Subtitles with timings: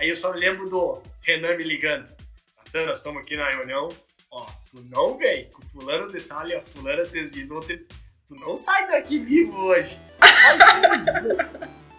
[0.00, 2.10] Aí eu só lembro do Renan me ligando.
[2.56, 3.90] Natan, nós estamos aqui na reunião.
[4.30, 7.86] Ó, tu não, velho, com fulano detalhe, a fulana vocês dizem ontem,
[8.26, 10.00] tu não sai daqui vivo hoje.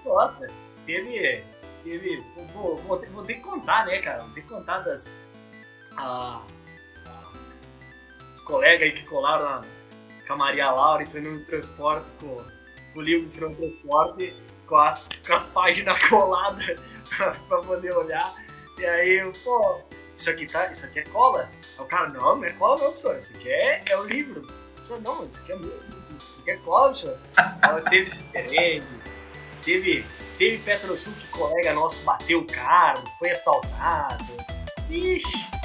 [0.04, 0.50] Nossa,
[0.88, 1.44] teve.
[1.84, 2.24] Teve.
[2.56, 4.24] Vou, vou, vou ter que contar, né, cara?
[4.24, 5.20] Vou ter que contar das.
[5.96, 6.42] Ah,
[8.34, 9.68] os colegas aí que colaram na,
[10.26, 12.44] com a Maria Laura e foi no transporte com,
[12.94, 14.34] com o livro do transporte
[14.66, 16.80] com as, com as páginas coladas
[17.18, 18.34] pra, poder olhar.
[18.78, 19.80] E aí, pô,
[20.16, 21.50] isso aqui, tá, isso aqui é cola?
[21.78, 23.18] O cara, não, não é cola não, professor.
[23.18, 24.42] Isso aqui é, é o livro.
[24.76, 25.70] Professor, não, isso aqui é meu.
[25.70, 27.18] Isso aqui é cola, professor.
[27.38, 28.26] Aí teve esse
[29.64, 30.06] teve,
[30.38, 34.26] teve Petrosul que colega nosso bateu o carro, foi assaltado.
[34.90, 35.61] Ixi.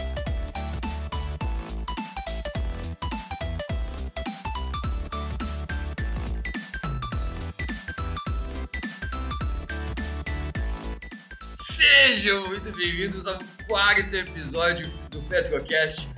[12.07, 16.09] Sejam muito bem-vindos ao quarto episódio do Petrocast,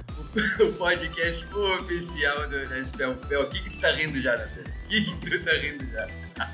[0.60, 3.40] o podcast oficial da Spellpel.
[3.40, 4.60] O que que tu tá rindo já, Natan?
[4.60, 6.06] O que que tu tá rindo já?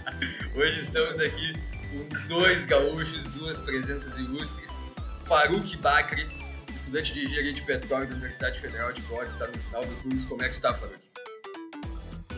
[0.54, 1.52] Hoje estamos aqui
[1.90, 4.78] com dois gaúchos, duas presenças ilustres.
[5.24, 6.28] Faruk Bakri,
[6.72, 10.28] estudante de engenharia de petróleo da Universidade Federal de Borges, está no final do curso.
[10.28, 11.13] Como é que tu tá, Faruk?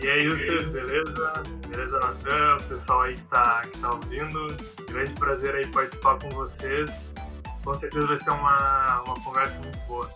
[0.02, 1.42] E aí, Yusuf, beleza?
[1.68, 2.56] Beleza, Natan?
[2.56, 4.56] O pessoal aí que tá, que tá ouvindo.
[4.90, 6.90] Grande prazer aí participar com vocês.
[7.64, 10.14] Com certeza vai ser uma, uma conversa muito boa.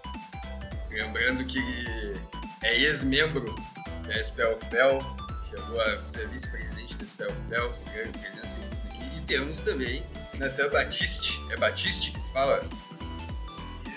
[0.90, 1.60] Lembrando que
[2.62, 3.54] é ex-membro
[4.06, 5.00] da Spell of Bell,
[5.48, 9.16] chegou a ser vice-presidente da Spell of Bell, grande presença aqui.
[9.16, 11.40] E temos também Natan Batiste.
[11.50, 12.62] É Batiste que se fala?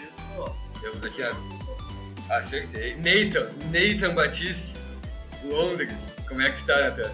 [0.07, 0.21] Isso.
[0.81, 1.31] Temos aqui a...
[2.29, 2.95] Acertei.
[2.95, 4.77] Nathan, Nathan Batiste
[5.43, 6.15] Londres.
[6.27, 7.11] Como é que está, Natan?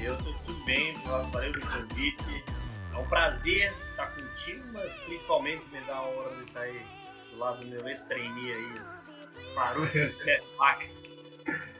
[0.00, 2.44] Eu tô tudo bem, valeu pelo convite.
[2.92, 6.86] É um prazer estar contigo, mas principalmente me dá a hora de estar aí
[7.32, 8.80] do lado do meu ex-trainee aí,
[9.54, 9.92] Faruk
[10.56, 10.86] Faca.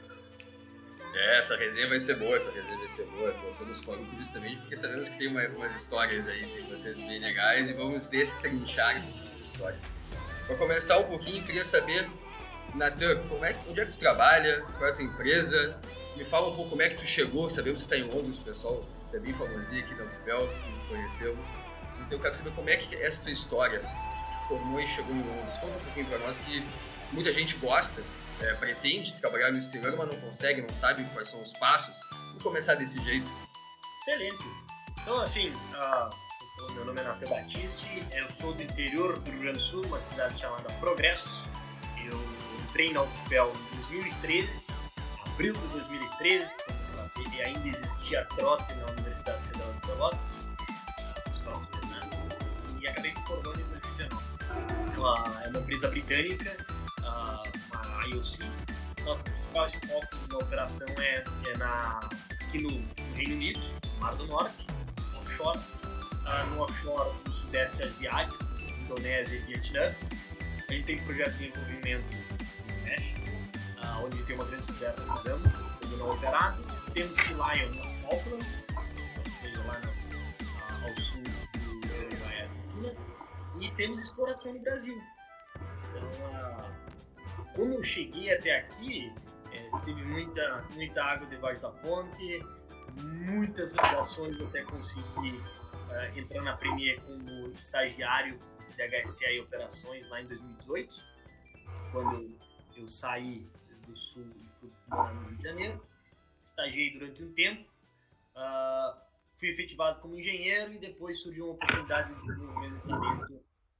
[1.17, 3.31] É, essa resenha vai ser boa, essa resenha vai ser boa.
[3.31, 7.71] Trouxemos Faruk justamente porque sabemos que tem uma, umas histórias aí, tem vocês bem legais
[7.71, 9.83] e vamos destrinchar todas as histórias.
[10.45, 12.07] Para começar um pouquinho, queria saber
[12.75, 14.61] Natan, como é, onde é que tu trabalha?
[14.77, 15.79] Qual é a tua empresa?
[16.15, 17.49] Me fala um pouco como é que tu chegou.
[17.49, 21.53] Sabemos que tu tá em Londres, pessoal é bem famosinho aqui na UFPEL, nos conhecemos.
[21.99, 23.79] Então eu quero saber como é que é essa tua história.
[23.79, 25.57] Te formou e chegou em Londres.
[25.57, 26.65] Conta um pouquinho para nós que
[27.11, 28.03] muita gente gosta,
[28.41, 31.95] é, pretende trabalhar no exterior, mas não consegue, não sabe quais são os passos.
[32.27, 33.29] Vamos começar desse jeito.
[34.01, 34.45] Excelente.
[35.01, 39.57] Então, assim, uh, meu nome é Natan Batiste, eu sou do interior do Rio Grande
[39.57, 41.49] do Sul, uma cidade chamada Progresso.
[42.77, 44.71] Entrei na UFPEL em 2013,
[45.25, 46.55] abril de 2013,
[46.93, 50.37] quando ele ainda existia trote na Universidade Federal de Pelotas,
[51.27, 52.19] os Francis Fernandes,
[52.79, 54.25] e acabei me formando em 2019.
[54.95, 56.55] Ela é uma empresa britânica,
[57.01, 58.43] uma IOC.
[59.03, 61.99] Nossos principais focos na operação é, é na,
[62.43, 64.67] aqui no, no Reino Unido, no Mar do Norte,
[65.15, 65.59] offshore,
[66.51, 68.45] no offshore do Sudeste Asiático,
[68.83, 69.95] Indonésia e Vietnã.
[70.69, 72.36] A gente tem projetos de desenvolvimento
[72.89, 73.21] México,
[73.77, 75.43] uh, onde tem uma grande descoberta de exame,
[75.83, 76.63] ainda não operado.
[76.93, 78.67] Temos Lion na Falklands,
[79.65, 82.27] lá nas, uh, ao sul do Uruguai
[83.59, 85.01] e temos exploração no Brasil.
[85.89, 89.11] Então, uh, como eu cheguei até aqui,
[89.51, 92.45] é, teve muita, muita água debaixo da ponte,
[93.01, 98.39] muitas ligações até conseguir uh, entrar na Premier como estagiário
[98.75, 100.95] de HSA e operações lá em 2018,
[101.91, 102.37] quando
[102.77, 103.45] eu saí
[103.85, 105.87] do sul e fui morar no Rio de Janeiro,
[106.43, 107.69] estagiei durante um tempo,
[108.35, 108.97] uh,
[109.35, 113.33] fui efetivado como engenheiro e depois surgiu uma oportunidade de desenvolvimento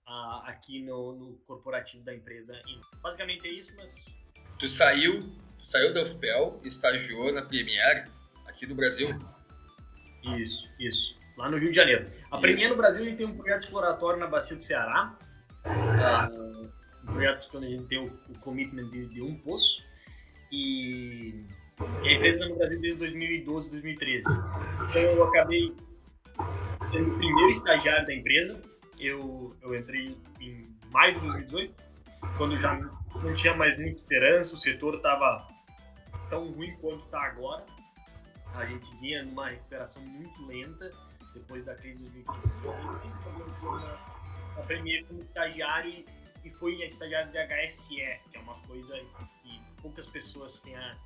[0.07, 2.59] uh, aqui no, no, corporativo da empresa.
[3.01, 4.15] basicamente é isso, mas...
[4.59, 8.09] Tu saiu, tu saiu da UFPEL e estagiou na Premier
[8.45, 9.09] aqui no Brasil?
[10.35, 11.17] Isso, isso.
[11.37, 12.09] Lá no Rio de Janeiro.
[12.31, 15.15] A Premier no Brasil gente tem um projeto exploratório na Bacia do Ceará.
[15.63, 16.46] Uh,
[17.07, 19.85] projetos quando a gente tem o, o commitment de, de, um poço.
[20.51, 21.45] E,
[22.03, 24.25] e a empresa está no Brasil desde 2012, 2013.
[24.89, 25.75] Então eu acabei
[26.81, 28.61] sendo o primeiro estagiário da empresa.
[28.99, 31.75] Eu, eu entrei em maio de 2018,
[32.37, 35.47] quando já não tinha mais muita esperança, o setor estava
[36.29, 37.65] tão ruim quanto está agora.
[38.55, 40.91] A gente vinha numa recuperação muito lenta
[41.33, 42.65] depois da crise de 2015.
[42.65, 42.73] Eu
[44.55, 46.03] na Premier como estagiário
[46.47, 47.95] e fui estagiário de HSE,
[48.31, 48.97] que é uma coisa
[49.43, 50.97] que poucas pessoas têm a,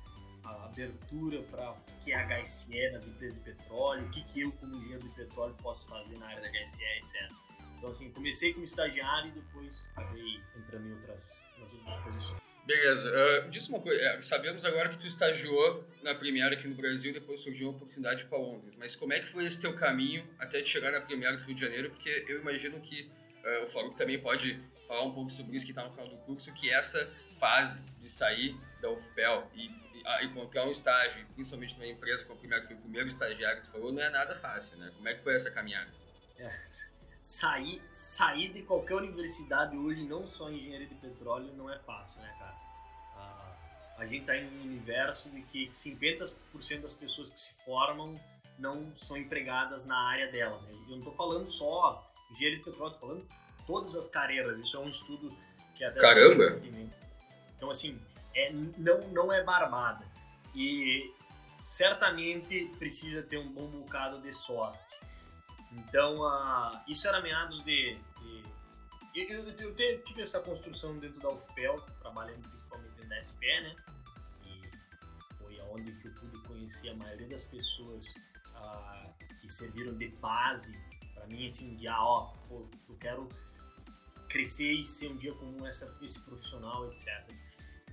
[0.44, 4.52] a abertura para o que é HSE nas empresas de petróleo, o que, que eu,
[4.52, 7.28] como engenheiro de petróleo, posso fazer na área da HSE, etc.
[7.76, 12.42] Então, assim, comecei como estagiário e depois acabei entrando em outras, nas outras posições.
[12.64, 13.10] Beleza.
[13.10, 17.10] Uh, diz uma coisa, é, sabemos agora que tu estagiou na Premiere aqui no Brasil
[17.10, 18.76] e depois surgiu uma oportunidade para Londres.
[18.78, 21.56] Mas como é que foi esse teu caminho até te chegar na Premiere do Rio
[21.56, 21.90] de Janeiro?
[21.90, 23.10] Porque eu imagino que
[23.44, 24.62] uh, o Faruque também pode
[24.92, 28.10] falar um pouco sobre isso que está no final do curso, que essa fase de
[28.10, 32.66] sair da UFPEL e, e encontrar um estágio, principalmente numa empresa como a Premiere, que
[32.68, 34.92] foi o primeiro estagiário que tu falou, não é nada fácil, né?
[34.94, 35.90] Como é que foi essa caminhada?
[36.38, 36.50] É,
[37.22, 42.34] sair, sair de qualquer universidade hoje, não só engenharia de petróleo, não é fácil, né,
[42.38, 42.52] cara?
[43.98, 48.20] a gente está em um universo de que 50% das pessoas que se formam
[48.58, 50.68] não são empregadas na área delas.
[50.68, 53.28] Eu não estou falando só engenharia de petróleo, estou falando
[53.66, 54.58] todas as carreiras.
[54.58, 55.36] Isso é um estudo
[55.74, 56.60] que até Caramba!
[57.56, 58.00] Então, assim,
[58.34, 60.04] é, não, não é barbada.
[60.54, 61.12] E
[61.64, 65.00] certamente precisa ter um bom bocado de sorte.
[65.72, 67.96] Então, uh, isso era meados de.
[68.20, 68.44] de
[69.14, 73.76] eu, eu, eu, tive essa construção dentro da UFPEL, trabalhando principalmente na SPE, né?
[75.72, 78.14] onde que eu pude conhecer a maioria das pessoas
[78.54, 79.08] ah,
[79.40, 80.78] que serviram de base
[81.14, 83.28] para mim, assim, de, ah, ó, pô, eu quero
[84.32, 87.08] crescer e ser um dia como essa, esse profissional, etc.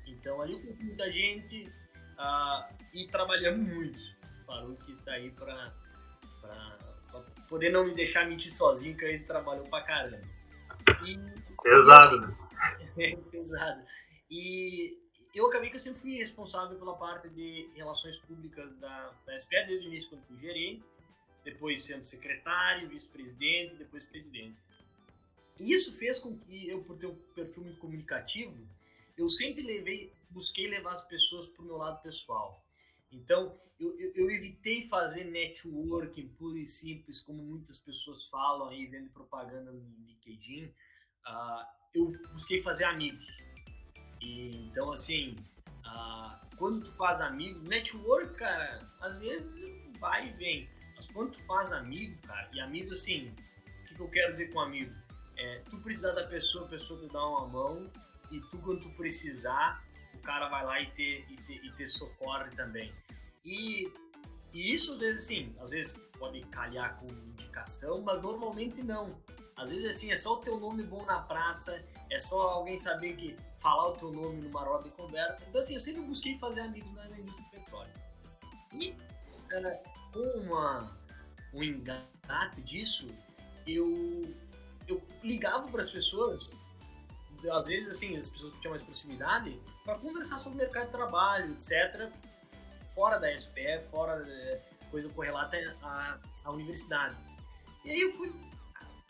[0.07, 1.71] Então, ali com muita gente
[2.17, 3.99] ah, e trabalhando muito.
[4.23, 5.73] O Faruk tá aí para
[7.49, 10.21] poder não me deixar mentir sozinho, que ele trabalhou pra caramba.
[11.05, 11.19] E,
[11.61, 12.49] pesado, e, assim?
[12.97, 13.81] É, pesado.
[14.29, 14.97] E
[15.33, 19.65] eu acabei que eu sempre fui responsável pela parte de relações públicas da, da SPE
[19.67, 20.83] desde o início, quando fui gerente,
[21.43, 24.57] depois sendo secretário, vice-presidente, depois presidente.
[25.59, 28.65] Isso fez com que eu, por ter um perfil muito comunicativo,
[29.17, 32.63] eu sempre levei, busquei levar as pessoas para o meu lado pessoal.
[33.11, 38.85] Então, eu, eu, eu, evitei fazer networking puro e simples, como muitas pessoas falam aí,
[38.85, 40.65] vendo propaganda no LinkedIn.
[40.65, 43.25] Uh, eu busquei fazer amigos
[44.21, 45.35] e, então, assim,
[45.85, 49.59] uh, quando tu faz amigo, network, cara, às vezes
[49.99, 50.69] vai e vem.
[50.95, 54.51] Mas quando tu faz amigo, cara, e amigo, assim, o que, que eu quero dizer
[54.51, 54.93] com amigo?
[55.39, 57.89] É, tu precisar da pessoa, a pessoa te dá uma mão,
[58.29, 59.83] e tu, quando tu precisar,
[60.13, 62.93] o cara vai lá e te, e te, e te socorre também.
[63.43, 63.91] E,
[64.53, 69.19] e isso, às vezes, sim, às vezes pode calhar com indicação, mas normalmente não.
[69.55, 73.15] Às vezes, assim, é só o teu nome bom na praça é só alguém saber
[73.15, 75.45] que falar o teu nome numa roda de conversa.
[75.47, 77.93] Então, assim, eu sempre busquei fazer amigos na, indústria do petróleo.
[78.73, 79.79] E uh,
[80.11, 80.97] com uma,
[81.53, 83.07] um engate disso,
[83.67, 84.23] eu,
[84.89, 86.49] eu ligava para as pessoas,
[87.51, 90.91] às vezes, assim, as pessoas que tinham mais proximidade, para conversar sobre o mercado de
[90.91, 92.11] trabalho, etc.,
[92.93, 94.59] fora da SPE, fora de
[94.89, 97.15] coisa correlata à, à universidade.
[97.85, 98.33] E aí eu fui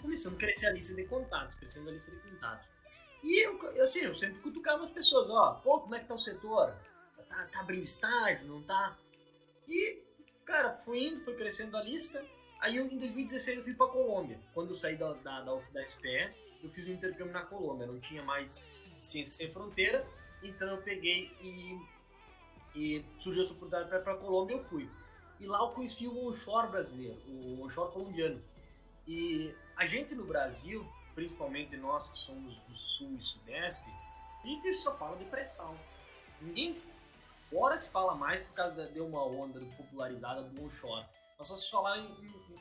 [0.02, 2.68] começando a crescer a lista de contatos, crescendo a lista de contatos.
[3.24, 6.18] E eu, assim, eu sempre cutucava as pessoas, ó, pô, como é que tá o
[6.18, 6.74] setor?
[7.28, 8.98] Tá, tá abrindo estágio, não tá?
[9.68, 10.02] E,
[10.46, 12.26] cara, fui indo, foi crescendo a lista.
[12.60, 14.40] Aí eu, em 2016 eu fui pra Colômbia.
[14.54, 16.30] Quando eu saí da, da, da, da SPE,
[16.62, 17.88] eu fiz um intercâmbio na Colômbia.
[17.88, 18.64] Não tinha mais
[19.02, 20.06] Ciência Sem Fronteira,
[20.44, 21.80] então eu peguei e,
[22.76, 24.90] e surgiu essa oportunidade para Colômbia eu fui.
[25.40, 28.42] E lá eu conheci o onshore brasileiro, o onshore colombiano.
[29.08, 30.86] E a gente no Brasil,
[31.16, 33.90] principalmente nós que somos do sul e sudeste,
[34.44, 35.76] a gente só fala de pressão.
[36.42, 36.76] Ninguém.
[37.50, 41.06] Fora se fala mais por causa de uma onda popularizada do onshore.
[41.38, 42.06] Mas só se falar em,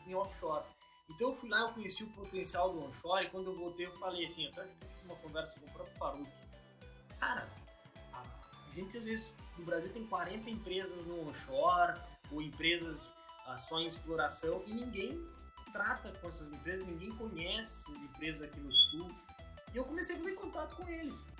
[0.09, 0.65] em, offshore.
[1.09, 3.99] Então eu fui lá, eu conheci o potencial do onshore e quando eu voltei eu
[3.99, 6.31] falei assim, eu tive uma conversa com o próprio Faruk.
[7.19, 7.49] Cara,
[8.13, 11.99] a gente às vezes no Brasil tem 40 empresas no onshore
[12.31, 13.15] ou empresas
[13.47, 15.19] ah, só em exploração e ninguém
[15.73, 19.11] trata com essas empresas, ninguém conhece essas empresas aqui no sul.
[19.73, 21.31] E eu comecei a fazer contato com eles.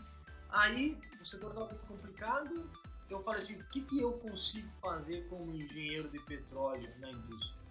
[0.51, 2.71] Aí o setor estava muito complicado.
[3.09, 7.68] Eu falei assim: o que, que eu consigo fazer como engenheiro de petróleo na indústria?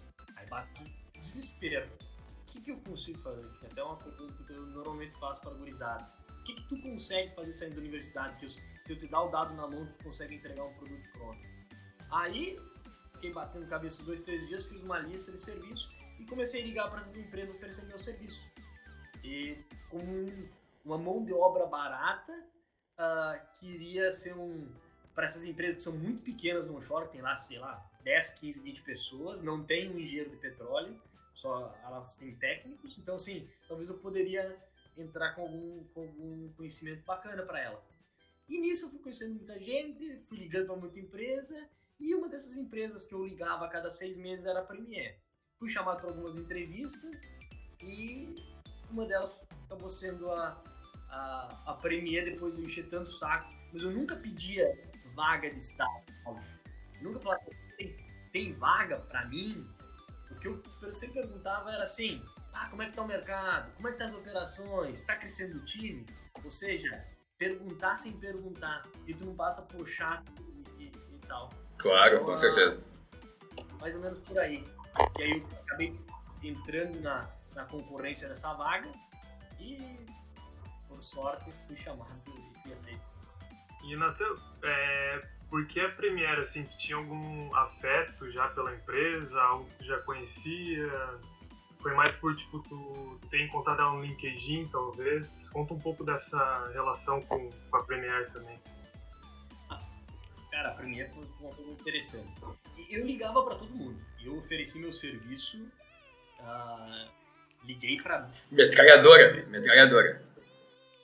[0.48, 1.88] Bate desespero.
[2.42, 3.46] O que, que eu consigo fazer?
[3.70, 6.04] Até uma pergunta que eu normalmente faço para gurizada.
[6.40, 8.36] O que, que tu consegue fazer saindo da universidade?
[8.38, 11.40] Que se eu te dar o dado na mão, tu consegue entregar um produto pronto.
[12.10, 12.58] Aí,
[13.12, 16.88] fiquei batendo cabeça dois, três dias, fiz uma lista de serviço e comecei a ligar
[16.88, 18.50] para essas empresas oferecendo meu serviço.
[19.22, 20.48] E como um,
[20.84, 24.68] uma mão de obra barata, uh, queria ser um.
[25.14, 28.62] Para essas empresas que são muito pequenas no onshore, tem lá, sei lá, 10, 15,
[28.62, 30.98] 20 pessoas, não tem um engenheiro de petróleo,
[31.34, 34.56] só elas têm técnicos, então, assim, talvez eu poderia
[34.96, 37.90] entrar com algum, com algum conhecimento bacana para elas.
[38.48, 41.68] E nisso eu fui conhecendo muita gente, fui ligando para muita empresa,
[42.00, 45.18] e uma dessas empresas que eu ligava a cada seis meses era a Premier
[45.58, 47.34] fui chamado para algumas entrevistas
[47.80, 48.36] e
[48.90, 50.62] uma delas acabou sendo a,
[51.10, 53.52] a, a Premier, depois eu enchi tanto saco.
[53.72, 54.66] Mas eu nunca pedia
[55.14, 56.04] vaga de estágio.
[57.02, 57.42] nunca falava,
[58.38, 59.66] tem, vaga para mim?
[60.30, 60.62] O que eu
[60.94, 63.72] sempre perguntava era assim, ah, como é que tá o mercado?
[63.74, 65.00] Como é que tá as operações?
[65.00, 66.06] Está crescendo o time?
[66.44, 67.04] Ou seja,
[67.36, 68.86] perguntar sem perguntar.
[69.06, 70.32] E tu não passa por chato
[70.78, 71.50] e, e, e tal.
[71.78, 72.80] Claro, então, com certeza.
[73.80, 74.64] Mais ou menos por aí.
[75.18, 75.98] E aí eu acabei
[76.42, 78.90] entrando na, na concorrência dessa vaga
[79.58, 80.06] e,
[80.86, 83.10] por sorte, fui chamado e fui aceito.
[83.84, 89.40] E, Natan, é, por que a Premiere, assim, tu tinha algum afeto já pela empresa,
[89.40, 90.90] algo que tu já conhecia?
[91.80, 95.48] Foi mais por, tipo, tu ter encontrado ela no LinkedIn, talvez?
[95.50, 98.60] Conta um pouco dessa relação com, com a Premiere também.
[100.50, 102.28] Cara, a Premiere foi uma coisa interessante.
[102.90, 104.00] Eu ligava para todo mundo.
[104.20, 105.64] Eu ofereci meu serviço,
[106.40, 107.10] uh,
[107.64, 108.26] liguei para...
[108.50, 110.26] Metralhadora, metralhadora.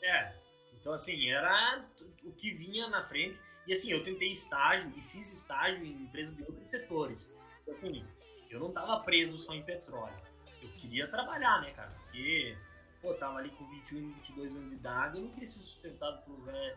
[0.02, 0.32] É,
[0.74, 1.84] então assim, era
[2.24, 3.38] o que vinha na frente.
[3.66, 7.34] E assim, eu tentei estágio e fiz estágio em empresas de outros setores.
[7.68, 8.04] Assim,
[8.50, 10.14] eu não tava preso só em petróleo.
[10.62, 11.90] Eu queria trabalhar, né, cara?
[11.90, 12.56] Porque,
[13.00, 16.40] pô, tava ali com 21, 22 anos de idade, eu não queria ser sustentado por,
[16.44, 16.76] velho,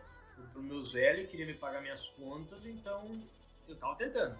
[0.52, 3.20] por meus velhos, queria me pagar minhas contas, então
[3.66, 4.38] eu tava tentando.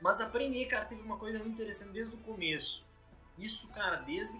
[0.00, 2.84] Mas a Premier, cara, teve uma coisa muito interessante desde o começo.
[3.38, 4.38] Isso, cara, desde.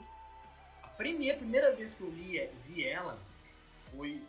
[0.82, 3.18] A Premier, a primeira vez que eu li, vi ela
[3.90, 4.22] foi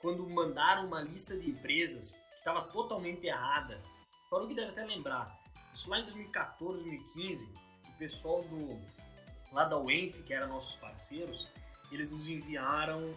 [0.00, 3.80] quando mandaram uma lista de empresas estava totalmente errada.
[4.28, 5.34] Falou que deve até lembrar.
[5.72, 7.50] Isso lá em 2014, 2015,
[7.88, 8.78] o pessoal do
[9.50, 11.50] lá da UENF, que eram nossos parceiros,
[11.90, 13.14] eles nos enviaram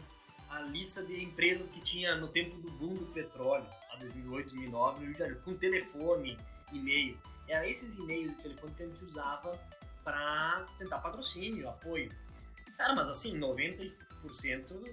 [0.50, 5.06] a lista de empresas que tinha no tempo do boom do petróleo, lá 2008, 2009,
[5.06, 6.40] no com telefone,
[6.72, 7.20] e-mail.
[7.48, 9.60] Eram esses e-mails e telefones que a gente usava
[10.04, 12.12] para tentar patrocínio, apoio.
[12.78, 13.84] Cara, mas assim, 90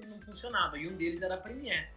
[0.09, 0.79] não funcionava.
[0.79, 1.94] E um deles era a Premiere.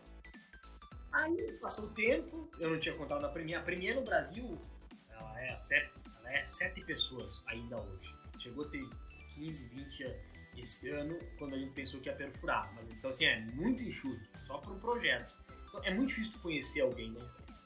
[1.17, 3.59] Aí passou o tempo, eu não tinha contado na Premiere.
[3.59, 4.61] A Premiere no Brasil,
[5.09, 8.15] ela é até ela é sete pessoas ainda hoje.
[8.37, 8.87] Chegou a ter
[9.33, 10.15] 15, 20
[10.57, 12.71] esse ano, quando a gente pensou que ia perfurar.
[12.75, 15.35] Mas, então, assim, é muito enxuto, é só para um projeto.
[15.67, 17.65] Então, é muito difícil conhecer alguém da empresa.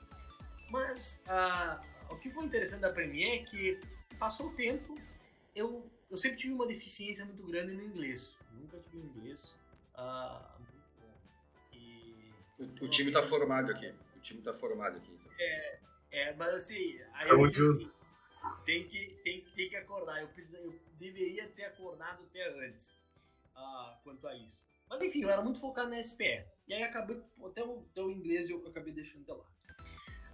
[0.70, 3.82] Mas ah, o que foi interessante da Premiere é que
[4.18, 4.98] passou o tempo,
[5.54, 8.38] eu, eu sempre tive uma deficiência muito grande no inglês.
[8.54, 9.58] Nunca tive inglês.
[9.98, 10.61] E,
[12.62, 13.94] o, o time está formado aqui.
[14.16, 15.12] O time está formado aqui.
[15.12, 15.32] Então.
[15.40, 15.80] É,
[16.12, 17.90] é, mas assim, aí eu disse,
[18.66, 20.22] tem que, tem, tem que acordar.
[20.22, 22.98] Eu, preciso, eu deveria ter acordado até antes
[23.56, 24.66] uh, quanto a isso.
[24.90, 26.46] Mas enfim, eu era muito focado na SPE.
[26.68, 29.46] E aí acabei, até o, até o inglês eu acabei deixando de lado.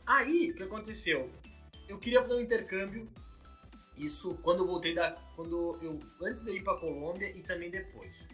[0.06, 1.30] Aí, o que aconteceu?
[1.88, 3.12] Eu queria fazer um intercâmbio.
[3.96, 5.12] Isso quando eu voltei da.
[5.36, 6.00] Quando eu.
[6.22, 8.30] Antes de ir pra Colômbia e também depois.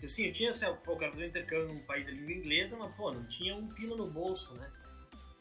[0.00, 2.32] Eu sim, eu tinha assim, pô, eu quero fazer um intercâmbio num país da língua
[2.32, 4.70] inglesa, mas pô, não tinha um pila no bolso, né?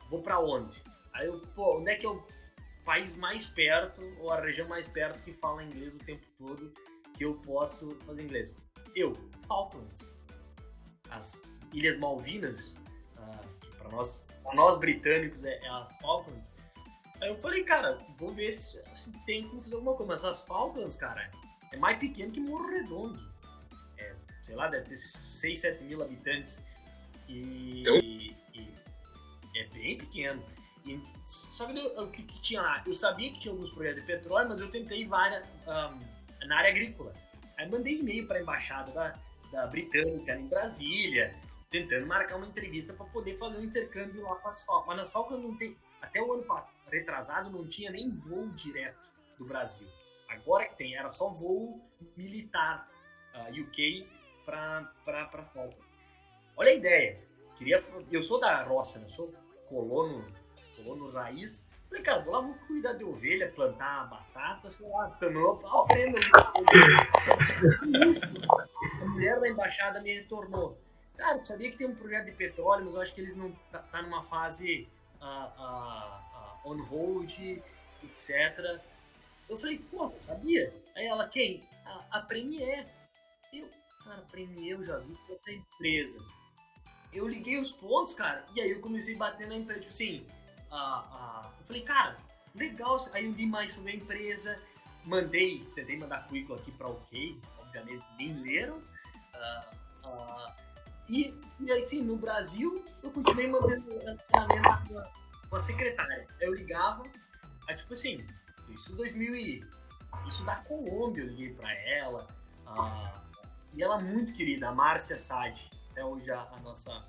[0.09, 0.83] Vou pra onde?
[1.13, 2.25] Aí eu, pô, onde é que é o
[2.83, 6.73] país mais perto, ou a região mais perto que fala inglês o tempo todo,
[7.13, 8.57] que eu posso fazer inglês?
[8.95, 9.15] Eu,
[9.47, 10.11] Falklands.
[11.09, 12.75] As Ilhas Malvinas,
[13.15, 16.53] uh, que pra nós, pra nós britânicos é, é, as Falklands.
[17.21, 20.11] Aí eu falei, cara, vou ver se, se tem como fazer alguma coisa.
[20.11, 21.29] Mas as Falklands, cara,
[21.71, 23.26] é mais pequeno que Morro Redondo
[24.48, 26.66] sei lá, deve ter 6, 7 mil habitantes.
[27.27, 27.98] E, então...
[27.98, 28.74] e, e
[29.58, 30.42] é bem pequeno.
[30.86, 32.82] E, só que o que, que, tinha lá?
[32.88, 36.70] Eu sabia que tinha alguns projetos de petróleo, mas eu tentei várias um, na área
[36.70, 37.13] agrícola.
[37.58, 39.20] Aí mandei e-mail para a embaixada da,
[39.51, 41.36] da Britânica em Brasília,
[41.70, 44.88] tentando marcar uma entrevista para poder fazer um intercâmbio lá com as Falcons.
[44.88, 46.46] Mas nas Falcons não tem, até o ano
[46.89, 49.88] retrasado não tinha nem voo direto do Brasil.
[50.30, 51.82] Agora que tem, era só voo
[52.16, 52.88] militar
[53.34, 54.08] uh, ah, UK
[54.48, 55.86] para as Falcons.
[56.56, 57.20] Olha a ideia.
[57.58, 59.34] Queria, eu sou da roça, eu sou
[59.68, 60.25] colono,
[60.77, 61.70] colono raiz.
[61.89, 66.18] Falei, cara, vou lá, vou cuidar de ovelha, plantar batata, sei lá, também aprendo.
[69.01, 70.77] A mulher da embaixada me retornou.
[71.18, 73.80] Cara, sabia que tem um projeto de petróleo, mas eu acho que eles não tá,
[73.80, 74.88] tá numa fase
[75.20, 76.22] uh, uh,
[76.66, 77.32] uh, on hold,
[78.04, 78.80] etc.
[79.50, 80.74] Eu falei, pô, sabia?
[80.96, 81.68] Aí ela, quem?
[81.86, 82.86] A, a Premier.
[83.51, 83.68] Eu,
[84.07, 86.23] cara, Premiere eu já vi com outra empresa.
[87.11, 90.25] Eu liguei os pontos, cara, e aí eu comecei a bater na empresa, tipo assim,
[91.59, 92.17] eu falei, cara,
[92.53, 94.61] legal, aí eu li mais sobre a empresa,
[95.05, 100.53] mandei, tentei mandar currículo aqui para OK, obviamente nem leram, uh, uh,
[101.09, 105.11] e, e aí sim, no Brasil, eu continuei mantendo relacionamento com a,
[105.49, 106.27] com a secretária.
[106.41, 107.03] Eu ligava,
[107.67, 108.27] aí tipo assim,
[108.69, 109.63] isso 2000 e,
[110.27, 112.27] isso da Colômbia eu liguei para ela,
[112.65, 113.26] uh,
[113.74, 117.05] E ela é muito querida, a Márcia Sade, até hoje a, a, nossa,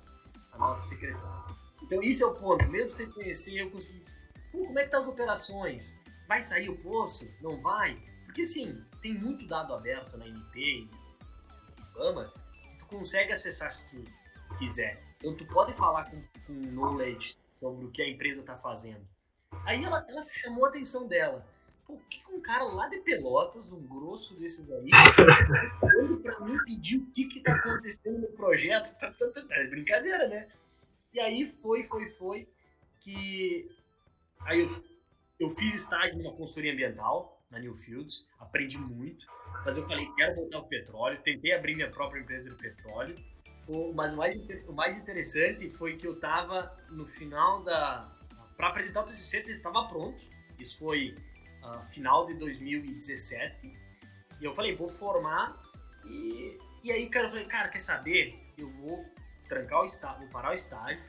[0.51, 1.55] a nossa secretária.
[1.81, 2.67] Então, isso é o ponto.
[2.67, 4.03] Mesmo sem conhecer, eu consegui.
[4.51, 6.01] como é que tá as operações?
[6.27, 7.33] Vai sair o poço?
[7.41, 7.95] Não vai?
[8.25, 10.87] Porque, assim, tem muito dado aberto na e
[11.95, 12.31] Ibama
[12.69, 14.03] que tu consegue acessar se tu
[14.57, 15.01] quiser.
[15.17, 19.05] Então, tu pode falar com, com knowledge sobre o que a empresa está fazendo.
[19.65, 21.45] Aí ela, ela chamou a atenção dela.
[21.89, 24.89] O que um cara lá de Pelotas, um grosso desses aí,
[26.21, 28.95] para mim pedir o que que tá acontecendo no projeto?
[28.97, 30.47] Tá, tá, tá, tá, é brincadeira, né?
[31.11, 32.47] E aí foi, foi, foi
[32.99, 33.67] que
[34.41, 34.83] aí eu,
[35.39, 39.25] eu fiz estágio numa consultoria ambiental na Newfields, aprendi muito,
[39.65, 43.17] mas eu falei, quero voltar ao petróleo, tentei abrir minha própria empresa de petróleo,
[43.67, 44.35] o, mas o mais,
[44.67, 48.11] o mais interessante foi que eu tava no final da.
[48.55, 50.21] Para apresentar o TCC, estava pronto.
[50.59, 51.15] Isso foi
[51.69, 53.71] uh, final de 2017.
[54.39, 55.57] E eu falei, vou formar.
[56.03, 58.53] E, e aí, cara, eu falei, cara, quer saber?
[58.57, 59.05] Eu vou
[59.47, 61.03] trancar o estágio, vou parar o estágio.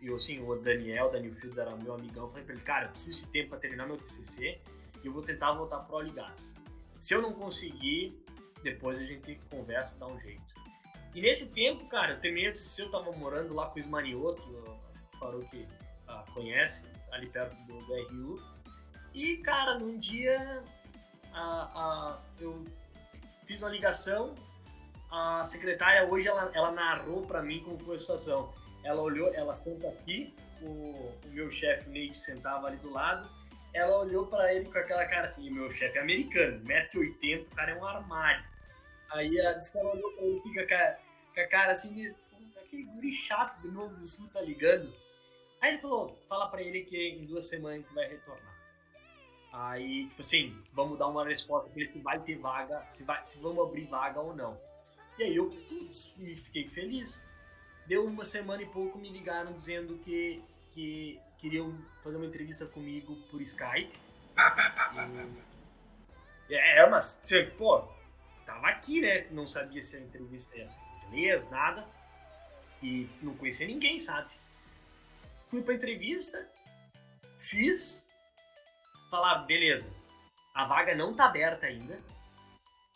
[0.00, 2.24] E assim, o Daniel, Daniel Fields era meu amigão.
[2.24, 4.60] Eu falei pra ele, cara, eu preciso de tempo para terminar meu TCC.
[5.02, 6.56] E eu vou tentar voltar pro Oligás.
[6.96, 8.18] Se eu não conseguir,
[8.62, 10.54] depois a gente conversa, dá um jeito.
[11.14, 14.42] E nesse tempo, cara, eu terminei o TCC, eu tava morando lá com o Ismarioto,
[14.42, 15.68] o Farouk
[16.08, 18.53] ah, conhece, ali perto do, do RU.
[19.14, 20.62] E, cara, num dia
[21.32, 22.64] ah, ah, eu
[23.44, 24.34] fiz uma ligação,
[25.10, 28.52] a secretária hoje ela, ela narrou para mim como foi a situação.
[28.82, 33.28] Ela olhou, ela senta aqui, o, o meu chefe Nate sentava ali do lado,
[33.72, 37.72] ela olhou para ele com aquela cara assim, meu chefe é americano, 1,80m, o cara
[37.72, 38.44] é um armário.
[39.12, 40.98] Aí ela disse que ela olhou pra ele fica
[41.34, 42.14] com a cara assim,
[42.60, 44.92] aquele guri chato do Novo do Sul tá ligando.
[45.60, 48.53] Aí ele falou, fala pra ele que em duas semanas tu vai retornar.
[49.56, 53.24] Aí, tipo assim, vamos dar uma resposta pra ele se vai ter vaga, se, vai,
[53.24, 54.60] se vamos abrir vaga ou não.
[55.16, 57.22] E aí eu putz, me fiquei feliz.
[57.86, 63.14] Deu uma semana e pouco, me ligaram dizendo que, que queriam fazer uma entrevista comigo
[63.30, 63.96] por Skype.
[66.50, 67.22] E, é, mas,
[67.56, 67.86] pô,
[68.44, 69.28] tava aqui, né?
[69.30, 71.86] Não sabia se a entrevista ia ser inglês, nada.
[72.82, 74.30] E não conhecia ninguém, sabe?
[75.48, 76.50] Fui pra entrevista,
[77.38, 78.03] fiz,
[79.14, 79.92] falar, beleza,
[80.52, 82.00] a vaga não tá aberta ainda,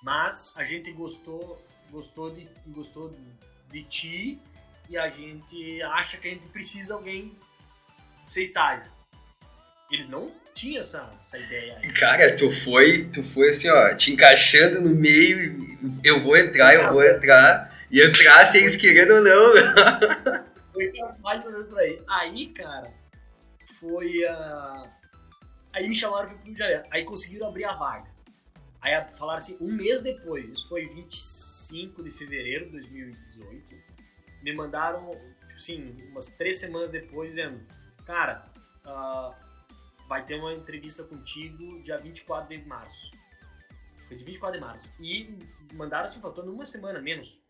[0.03, 3.17] mas a gente gostou, gostou de, gostou
[3.71, 4.41] de ti
[4.89, 7.39] e a gente acha que a gente precisa alguém
[8.25, 8.91] ser estágio.
[9.93, 11.79] Eles não tinham essa, essa ideia.
[11.81, 11.93] Aí.
[11.93, 16.93] Cara, tu foi, tu foi assim, ó, te encaixando no meio, eu vou entrar, eu
[16.93, 17.79] vou entrar.
[17.91, 19.55] E entrar se eles querendo ou não.
[20.75, 22.03] foi mais ou menos por aí.
[22.09, 22.93] Aí, cara,
[23.79, 24.91] foi a.
[24.95, 24.98] Uh...
[25.73, 28.11] Aí me chamaram pro de Aí conseguiram abrir a vaga.
[28.81, 33.77] Aí falaram assim, um mês depois, isso foi 25 de fevereiro de 2018,
[34.43, 35.11] me mandaram,
[35.55, 37.61] assim, umas três semanas depois, dizendo,
[38.07, 38.51] cara,
[38.87, 39.35] uh,
[40.09, 43.13] vai ter uma entrevista contigo dia 24 de março.
[44.07, 44.93] Foi de 24 de março.
[45.01, 45.37] E
[45.75, 47.41] mandaram assim, faltando uma semana menos.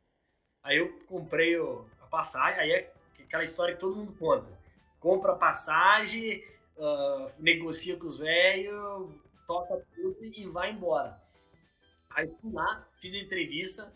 [0.62, 1.57] Aí eu comprei
[2.00, 4.50] a passagem, aí é aquela história que todo mundo conta.
[4.98, 6.42] Compra a passagem,
[6.79, 9.14] uh, negocia com os velhos,
[9.47, 11.21] toca tudo e vai embora.
[12.11, 13.95] Aí fui lá, fiz a entrevista,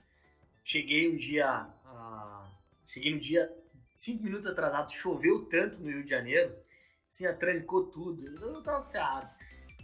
[0.63, 1.67] cheguei um dia.
[1.85, 2.51] Uh,
[2.87, 3.51] cheguei no dia
[3.95, 6.55] cinco minutos atrasado, choveu tanto no Rio de Janeiro,
[7.11, 9.31] assim, trancou tudo, eu tava ferrado.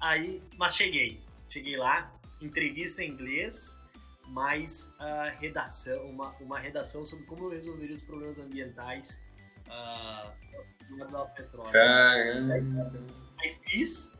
[0.01, 3.81] Aí, mas cheguei, cheguei lá, entrevista em inglês,
[4.27, 9.29] mais a redação, uma, uma redação sobre como eu resolveria os problemas ambientais
[9.67, 10.33] uh,
[10.89, 11.71] do petróleo.
[11.71, 12.55] Caramba.
[13.41, 14.19] Aí fiz,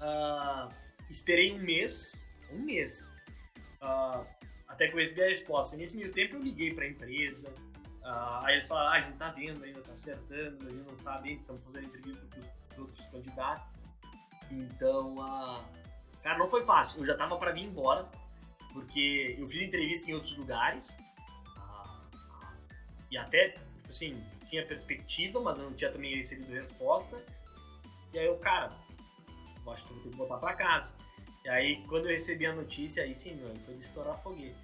[0.00, 0.72] uh,
[1.08, 3.12] esperei um mês, um mês,
[3.80, 4.26] uh,
[4.66, 5.76] até que eu recebi a resposta.
[5.76, 7.50] Nesse meio tempo eu liguei para a empresa,
[8.00, 10.96] uh, aí eles falaram, ah, a gente tá vendo ainda, tá acertando, a gente não
[10.96, 13.78] tá bem, estamos fazendo entrevista com os outros candidatos.
[14.50, 15.64] Então, uh,
[16.22, 18.08] cara, não foi fácil, eu já tava para vir embora,
[18.72, 20.98] porque eu fiz entrevista em outros lugares
[21.56, 22.00] ah,
[23.10, 27.16] e até, tipo assim, tinha perspectiva, mas eu não tinha também recebido resposta.
[28.12, 28.70] E aí eu, cara,
[29.64, 30.94] eu acho que eu vou ter que voltar pra casa.
[31.42, 34.54] E aí, quando eu recebi a notícia, aí sim, meu, foi de estourar foguete.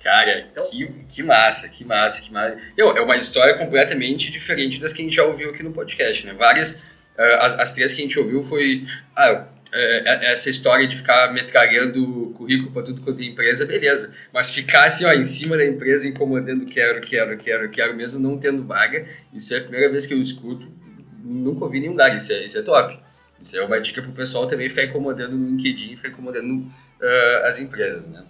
[0.00, 2.56] Cara, então, que, que massa, que massa, que massa.
[2.76, 6.24] Eu, é uma história completamente diferente das que a gente já ouviu aqui no podcast,
[6.24, 6.32] né?
[6.32, 10.86] Várias, uh, as, as três que a gente ouviu foi, ah, é, é, essa história
[10.86, 14.12] de ficar metralhando currículo para tudo quanto é empresa, beleza.
[14.32, 18.38] Mas ficar assim, ó, em cima da empresa incomodando, quero, quero, quero, quero, mesmo não
[18.38, 20.70] tendo vaga, isso é a primeira vez que eu escuto,
[21.22, 22.98] nunca ouvi nenhum lugar, isso é, isso é top.
[23.40, 27.58] Isso é uma dica pro pessoal também ficar incomodando no LinkedIn, ficar incomodando uh, as
[27.58, 28.22] empresas, né?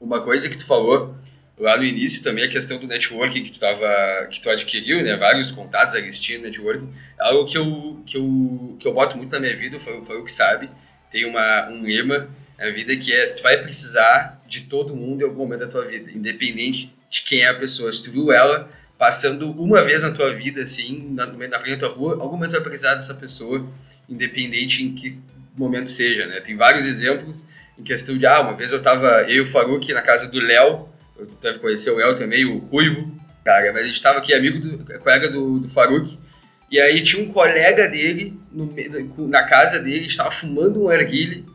[0.00, 1.14] uma coisa que tu falou
[1.58, 5.16] lá no início também, a questão do networking que tu, tava, que tu adquiriu, né?
[5.16, 6.92] Vários contatos, a listinha networking.
[7.18, 10.24] Algo que eu, que, eu, que eu boto muito na minha vida, foi, foi o
[10.24, 10.68] que sabe.
[11.10, 15.24] Tem uma, um lema na vida que é tu vai precisar de todo mundo em
[15.24, 17.92] algum momento da tua vida, independente de quem é a pessoa.
[17.92, 21.88] Se tu viu ela passando uma vez na tua vida, assim, na, na frente da
[21.88, 23.66] tua rua, algum momento tu vai precisar dessa pessoa,
[24.08, 25.18] independente em que
[25.56, 26.40] momento seja, né?
[26.40, 27.46] Tem vários exemplos
[27.78, 30.38] em questão de, ah, uma vez eu tava, eu e o Faruk na casa do
[30.38, 30.88] Léo,
[31.24, 33.12] tu deve conhecer o Léo também, o Ruivo,
[33.44, 36.18] cara, mas a gente tava aqui, amigo do, colega do, do Faruk,
[36.70, 38.74] e aí tinha um colega dele no,
[39.28, 41.46] na casa dele, estava fumando um arguile,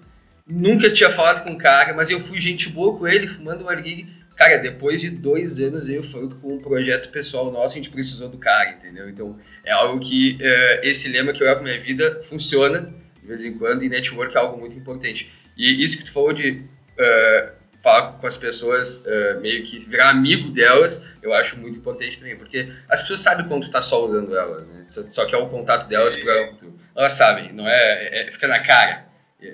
[0.48, 3.70] nunca tinha falado com o cara, mas eu fui gente boa com ele, fumando um
[3.70, 7.92] arguile, cara, depois de dois anos eu fui com um projeto pessoal nosso, a gente
[7.92, 9.10] precisou do cara, entendeu?
[9.10, 13.28] Então é algo que uh, esse lema que eu levo pra minha vida funciona de
[13.28, 15.32] vez em quando e network é algo muito importante.
[15.56, 20.10] E isso que tu falou de uh, falar com as pessoas, uh, meio que virar
[20.10, 24.06] amigo delas, eu acho muito importante também, porque as pessoas sabem quando tu tá só
[24.06, 24.84] usando elas, né?
[24.84, 26.80] só, só que é o contato delas para o futuro.
[26.96, 29.10] Elas sabem, não é, é, é, fica na cara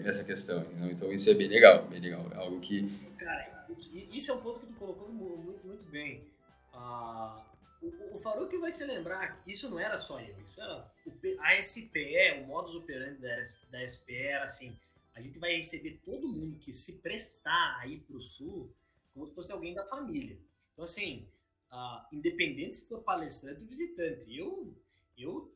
[0.05, 0.65] essa questão.
[0.91, 2.29] Então isso é bem legal, bem legal.
[2.33, 2.89] É algo que.
[3.17, 3.65] Cara,
[4.11, 6.27] isso é um ponto que tu colocou muito, muito bem.
[6.73, 7.39] Uh,
[7.81, 11.61] o, o Faruk vai se lembrar, isso não era só ele, isso era o, a
[11.61, 13.35] SPE, o modus operandi da,
[13.71, 14.75] da SPE era assim
[15.17, 18.71] a gente vai receber todo mundo que se prestar a ir para o sul
[19.15, 20.37] como se fosse alguém da família.
[20.73, 21.27] Então, assim,
[21.71, 24.77] uh, independente se for palestrante ou visitante, eu,
[25.17, 25.51] eu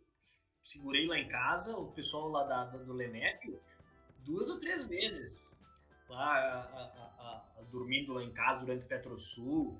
[0.63, 3.56] segurei lá em casa o pessoal lá da, da do Lenep
[4.26, 5.32] duas ou três vezes.
[6.10, 9.80] Lá, a, a, a, dormindo lá em casa durante o Petrosul.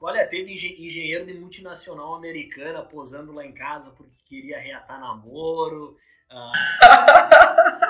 [0.00, 5.98] Olha, teve engenheiro de multinacional americana posando lá em casa porque queria reatar namoro.
[6.30, 7.76] Uh,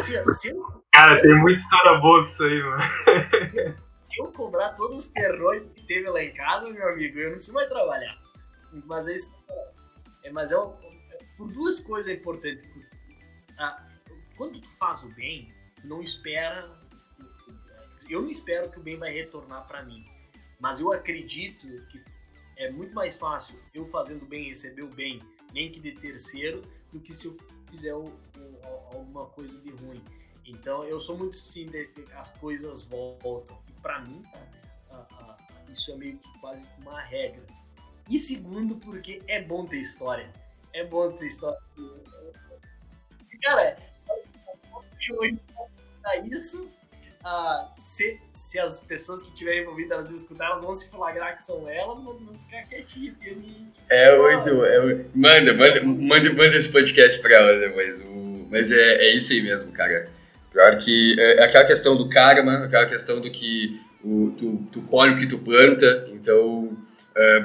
[0.00, 2.82] Se, se eu, Cara, tem muita história boa disso aí, mano.
[3.98, 7.36] Se eu cobrar todos os perrões que teve lá em casa, meu amigo, eu não
[7.36, 8.18] preciso mais trabalhar.
[8.84, 9.30] Mas é isso.
[10.22, 12.66] É, mas é, é por duas coisas importantes.
[13.58, 13.86] Ah,
[14.36, 16.70] quando tu faz o bem, tu não espera.
[18.08, 20.04] Eu não espero que o bem vai retornar para mim.
[20.60, 22.02] Mas eu acredito que
[22.56, 25.22] é muito mais fácil eu fazendo bem receber o bem,
[25.52, 26.62] nem que de terceiro,
[26.92, 27.36] do que se eu
[27.68, 30.02] fizer o, o, alguma coisa de ruim.
[30.44, 33.58] Então eu sou muito sim de que as coisas voltam.
[33.68, 34.22] E para mim,
[34.88, 35.38] tá,
[35.68, 37.46] isso é meio que quase uma regra.
[38.08, 40.32] E segundo, porque é bom ter história.
[40.72, 41.58] É bom ter história.
[43.40, 43.76] Cara,
[46.24, 46.70] isso
[47.68, 51.68] se, se as pessoas que estiverem envolvidas elas escutar, elas vão se flagrar que são
[51.68, 53.72] elas, mas vão ficar quietinho, pianinho.
[53.88, 54.64] É muito.
[54.64, 57.98] É, manda, manda, manda, manda esse podcast pra elas.
[58.00, 60.08] O, mas é, é isso aí mesmo, cara.
[60.50, 64.82] Pior que é, é aquela questão do karma, aquela questão do que o, tu, tu
[64.82, 66.76] colhe o que tu planta, então.
[67.16, 67.44] É,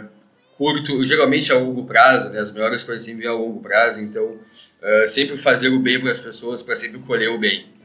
[0.57, 2.39] curto, geralmente a longo prazo, né?
[2.39, 4.39] as melhores coisas sempre vêm a longo prazo, então
[4.81, 7.76] é, sempre fazer o bem para as pessoas para sempre colher o bem.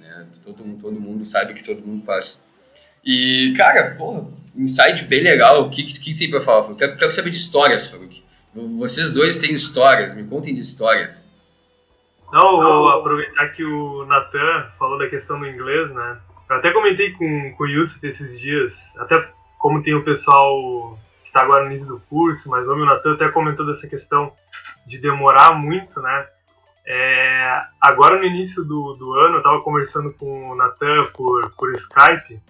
[0.44, 2.92] Todo, todo mundo sabe que todo mundo faz.
[3.04, 5.62] E, cara, porra, insight bem legal.
[5.62, 6.74] O que, que, que tem pra falar?
[6.74, 8.22] Quero, quero saber de histórias, Faruk.
[8.54, 11.28] Vocês dois têm histórias, me contem de histórias.
[12.32, 16.18] Não, vou aproveitar que o Natan falou da questão do inglês, né?
[16.48, 19.26] Eu até comentei com, com o Yusuf esses dias, até
[19.58, 23.28] como tem o pessoal que está agora no início do curso, mas o Natan até
[23.30, 24.32] comentou dessa questão
[24.86, 26.26] de demorar muito, né?
[26.84, 31.72] É, agora no início do, do ano, eu estava conversando com o Natan por, por
[31.72, 32.40] Skype,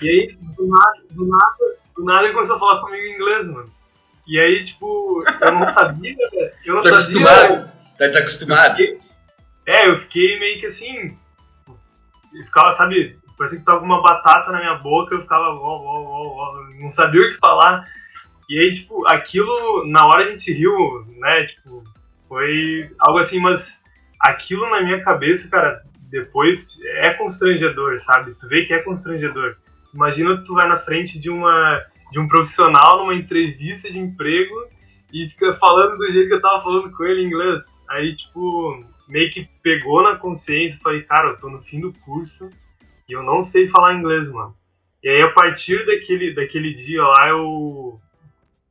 [0.00, 3.46] e aí do nada, do, nada, do nada ele começou a falar comigo em inglês,
[3.46, 3.72] mano.
[4.26, 6.16] E aí, tipo, eu não sabia.
[6.64, 7.70] Eu não tá desacostumado?
[7.98, 8.76] Tá desacostumado?
[8.76, 9.00] Fiquei,
[9.66, 11.16] é, eu fiquei meio que assim.
[12.32, 16.02] Eu ficava, sabe, parecia que tava uma batata na minha boca, eu ficava, ó, ó,
[16.02, 17.86] ó, ó, não sabia o que falar.
[18.48, 21.84] E aí, tipo, aquilo, na hora a gente riu, né, tipo,
[22.28, 23.82] foi algo assim, mas
[24.20, 28.34] aquilo na minha cabeça, cara, depois é constrangedor, sabe?
[28.34, 29.56] Tu vê que é constrangedor.
[29.92, 34.68] Imagina tu vai na frente de uma de um profissional numa entrevista de emprego
[35.12, 37.64] e fica falando do jeito que eu tava falando com ele em inglês.
[37.88, 41.92] Aí, tipo, meio que pegou na consciência e falei, cara, eu tô no fim do
[42.04, 42.50] curso
[43.08, 44.54] e eu não sei falar inglês, mano.
[45.02, 48.00] E aí, a partir daquele, daquele dia lá, eu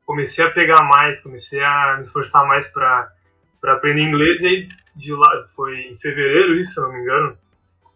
[0.06, 3.12] comecei a pegar mais, comecei a me esforçar mais para
[3.64, 7.38] para aprender inglês e aí de lá foi em fevereiro isso, se não me engano.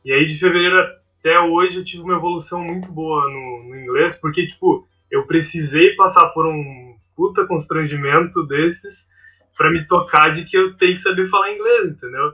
[0.05, 0.79] E aí de fevereiro
[1.19, 5.93] até hoje eu tive uma evolução muito boa no, no inglês, porque tipo, eu precisei
[5.97, 8.95] passar por um puta constrangimento desses
[9.57, 12.33] para me tocar de que eu tenho que saber falar inglês, entendeu?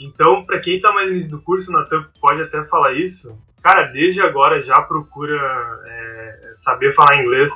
[0.00, 3.40] Então, para quem tá mais no início do curso, Natan pode até falar isso.
[3.62, 5.38] cara, desde agora já procura
[5.86, 7.50] é, saber falar inglês.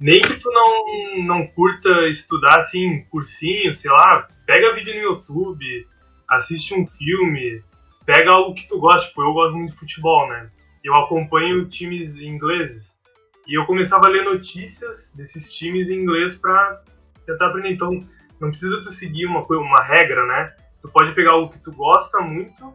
[0.00, 5.86] Nem que tu não, não curta estudar assim, cursinho, sei lá, pega vídeo no YouTube,
[6.26, 7.62] assiste um filme,
[8.06, 9.08] pega algo que tu gosta.
[9.08, 10.50] Tipo, eu gosto muito de futebol, né?
[10.82, 12.98] Eu acompanho times ingleses.
[13.46, 16.82] E eu começava a ler notícias desses times em inglês para
[17.26, 17.72] tentar aprender.
[17.72, 18.00] Então,
[18.40, 20.54] não precisa tu seguir uma, uma regra, né?
[20.80, 22.72] Tu pode pegar algo que tu gosta muito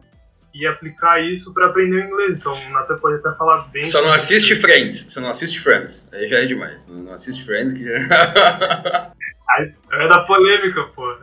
[0.56, 2.34] e aplicar isso para aprender inglês.
[2.34, 3.84] Então, o Nathan pode até falar bem.
[3.84, 4.62] Só não assiste isso.
[4.62, 5.12] Friends.
[5.12, 6.10] Só não assiste Friends.
[6.14, 6.86] Aí já é demais.
[6.86, 9.12] Não, assiste Friends que já.
[9.50, 11.14] Aí, é da polêmica, pô.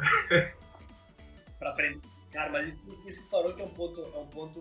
[1.57, 1.99] pra aprender.
[2.31, 4.59] Cara, mas isso, isso que falou que é um ponto, é um ponto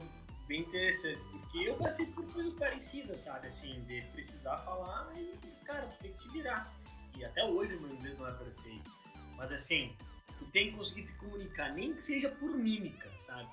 [0.48, 1.20] bem interessante.
[1.30, 3.48] Porque eu passei por coisas parecidas, sabe?
[3.48, 6.72] Assim, de precisar falar e, cara, tu tem que te virar.
[7.18, 8.90] E até hoje o meu inglês não é perfeito.
[9.37, 9.94] Mas assim,
[10.38, 13.48] tu tem que conseguir te comunicar, nem que seja por mímica, sabe?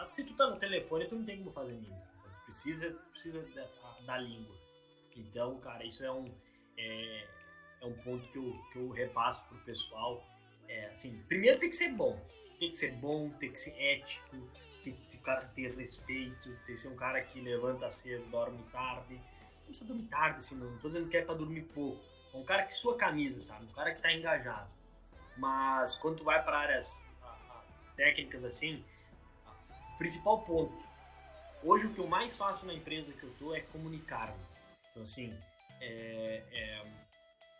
[0.00, 2.08] Mas se tu tá no telefone, tu não tem como fazer mímica.
[2.46, 3.66] Precisa, precisa da,
[4.06, 4.56] da língua.
[5.14, 6.32] Então, cara, isso é um,
[6.74, 7.26] é,
[7.82, 10.26] é, um ponto que eu, que eu repasso pro pessoal.
[10.66, 12.18] É, assim, primeiro tem que ser bom.
[12.58, 14.36] Tem que ser bom, tem que ser ético,
[14.82, 18.62] tem que o cara ter respeito, tem que ser um cara que levanta cedo, dorme
[18.72, 19.14] tarde.
[19.14, 20.78] Não precisa dormir tarde, assim, não.
[20.78, 22.02] tô dizendo que é pra dormir pouco.
[22.32, 23.66] É um cara que sua camisa, sabe?
[23.66, 24.70] Um cara que tá engajado.
[25.36, 27.10] Mas quando tu vai para áreas
[27.96, 28.82] técnicas assim,
[30.00, 30.82] principal ponto.
[31.62, 34.40] Hoje o que eu mais faço na empresa que eu tô é comunicar-me.
[34.90, 35.30] Então assim,
[35.78, 36.82] é, é,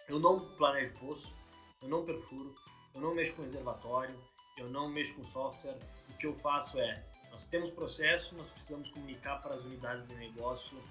[0.08, 1.36] eu não planejo poço,
[1.82, 2.56] eu não perfuro,
[2.94, 4.18] eu não mexo com reservatório,
[4.56, 5.78] eu não mexo com software.
[6.08, 10.14] O que eu faço é, nós temos processo, nós precisamos comunicar para as unidades de
[10.14, 10.82] negócio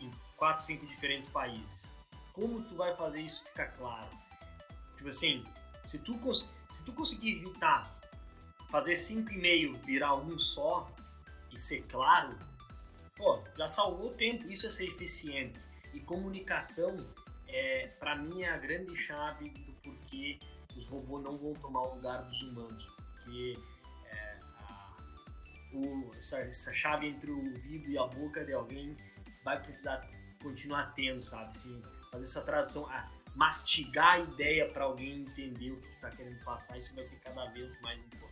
[0.00, 1.96] em quatro, cinco diferentes países.
[2.34, 4.10] Como tu vai fazer isso ficar claro?
[4.98, 5.46] Tipo assim,
[5.86, 7.99] se tu, se tu conseguir evitar
[8.70, 10.90] fazer 5,5 virar um só
[11.52, 12.38] e ser claro,
[13.16, 14.46] pô, já salvou o tempo.
[14.46, 15.64] Isso é ser eficiente.
[15.92, 16.96] E comunicação,
[17.48, 20.38] é, para mim, é a grande chave do porquê
[20.76, 22.86] os robôs não vão tomar o lugar dos humanos.
[23.12, 23.58] Porque
[24.06, 24.96] é, a,
[25.72, 28.96] o, essa, essa, chave entre o ouvido e a boca de alguém
[29.44, 30.08] vai precisar
[30.40, 31.50] continuar tendo, sabe?
[31.50, 32.88] Assim, fazer essa tradução.
[33.34, 37.46] Mastigar a ideia para alguém entender o que está querendo passar, isso vai ser cada
[37.46, 38.30] vez mais importante.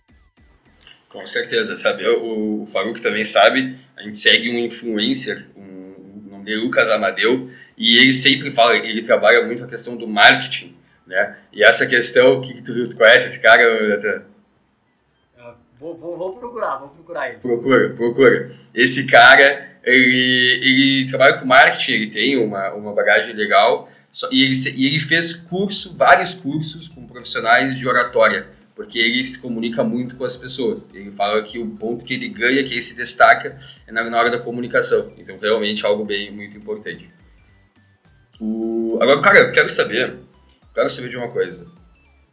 [1.08, 2.06] Com certeza, sabe?
[2.06, 6.64] O, o Faruk também sabe, a gente segue um influencer, um, o nome dele é
[6.64, 11.38] Lucas Amadeu, e ele sempre fala, ele trabalha muito a questão do marketing, né?
[11.52, 14.22] E essa questão, que tu, tu conhece esse cara, Natan?
[15.78, 17.38] Vou, vou, vou, procurar, vou procurar ele.
[17.38, 18.50] Procura, procura.
[18.74, 23.88] Esse cara, ele, ele trabalha com marketing, ele tem uma, uma bagagem legal,
[24.32, 29.40] e ele, e ele fez curso, vários cursos com profissionais de oratória, porque ele se
[29.40, 30.88] comunica muito com as pessoas.
[30.94, 34.30] Ele fala que o ponto que ele ganha, que ele se destaca, é na, hora
[34.30, 35.12] da comunicação.
[35.18, 37.10] Então, realmente, algo bem muito importante.
[38.40, 38.96] O...
[39.02, 40.20] Agora, cara, eu quero saber,
[40.72, 41.66] quero saber de uma coisa.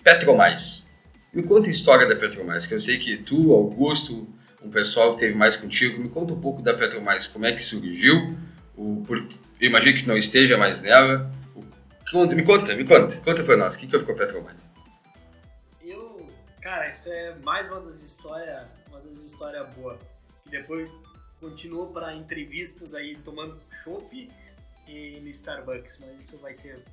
[0.04, 0.88] Petromais.
[1.34, 4.32] Me conta a história da Petromais, que eu sei que tu, Augusto,
[4.62, 7.62] um pessoal que teve mais contigo, me conta um pouco da Petromais, como é que
[7.62, 8.38] surgiu,
[8.78, 9.18] o, por,
[9.60, 11.34] eu imagino que não esteja mais nela,
[12.12, 13.18] Conta, me conta, me conta.
[13.18, 14.75] Conta pra nós, o que, que houve com a Petromais?
[16.66, 20.00] Cara, isso é mais uma das histórias, uma das histórias boas.
[20.42, 20.92] Que depois
[21.40, 24.32] continuou para entrevistas aí tomando chopp
[24.88, 26.84] e no Starbucks, mas isso vai ser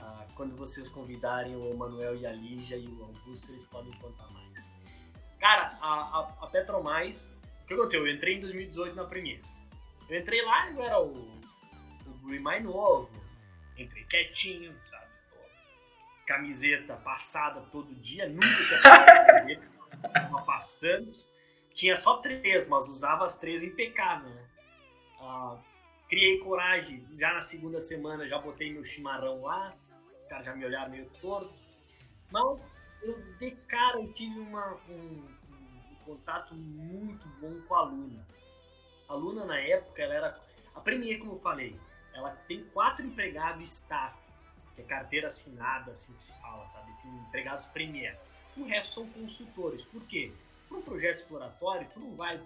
[0.00, 4.28] ah, quando vocês convidarem o Manuel e a Lígia e o Augusto, eles podem contar
[4.30, 4.66] mais.
[5.38, 7.32] Cara, a, a, a Petromais,
[7.62, 8.04] o que aconteceu?
[8.04, 9.40] Eu entrei em 2018 na Premier.
[10.10, 11.12] Eu entrei lá e eu era o,
[12.24, 13.14] o mais novo,
[13.78, 14.74] entrei quietinho?
[16.26, 19.72] Camiseta passada todo dia, nunca tinha passado
[20.08, 21.10] tava passando.
[21.74, 24.46] Tinha só três, mas usava as três impecável, né?
[25.20, 25.58] Ah,
[26.08, 29.74] criei coragem, já na segunda semana já botei meu chimarrão lá,
[30.20, 31.54] os caras já me olharam meio torto.
[32.30, 32.60] Mas
[33.02, 38.26] eu, de cara, eu tive uma, um, um, contato muito bom com a Luna.
[39.08, 40.40] A Luna, na época, ela era...
[40.74, 41.78] A Premier, como eu falei,
[42.14, 44.20] ela tem quatro empregados staff,
[44.82, 46.90] é carteira assinada, assim que se fala, sabe?
[46.90, 48.18] Assim, empregados premier.
[48.56, 49.84] O resto são consultores.
[49.84, 50.32] Por quê?
[50.68, 52.38] Para um projeto exploratório, tu não vai,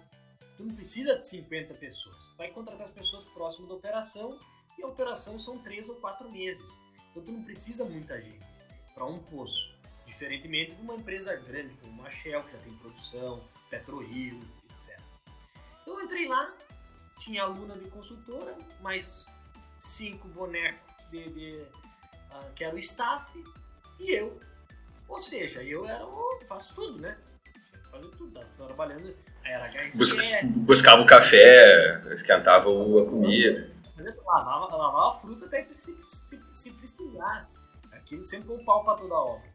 [0.55, 2.29] tu não precisa de 50 pessoas.
[2.29, 4.39] Tu vai contratar as pessoas próximas da operação
[4.77, 6.83] e a operação são três ou quatro meses.
[7.11, 8.45] Então tu não precisa muita gente
[8.93, 9.75] para um poço.
[10.05, 14.39] Diferentemente de uma empresa grande como uma Shell, que já tem produção, PetroRio,
[14.71, 14.99] etc.
[15.81, 16.53] Então eu entrei lá,
[17.17, 19.31] tinha aluna de consultora, mas
[19.77, 21.65] cinco bonecos de, de
[22.55, 23.43] que era o staff
[23.99, 24.39] e eu.
[25.07, 27.17] Ou seja, eu era o, faço tudo, né?
[27.91, 29.15] Faço tudo, tava trabalhando.
[29.43, 29.97] Era HC.
[29.97, 30.13] Bus
[30.65, 33.71] buscava o café, esquentava a comida.
[34.25, 37.49] Lavava, lavava a fruta até se, se, se precisar.
[37.91, 39.51] Aquilo sempre foi um pau pra toda a obra.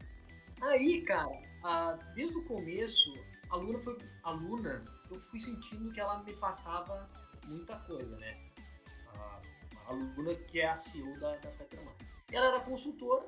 [0.63, 1.31] Aí, cara,
[1.65, 3.13] a, desde o começo,
[3.51, 3.99] a Luna foi.
[4.23, 7.09] A Luna, eu fui sentindo que ela me passava
[7.47, 8.37] muita coisa, né?
[9.15, 9.41] A,
[9.89, 11.95] a Luna, que é a CEO da, da Petromar.
[12.33, 13.25] Ela era consultora,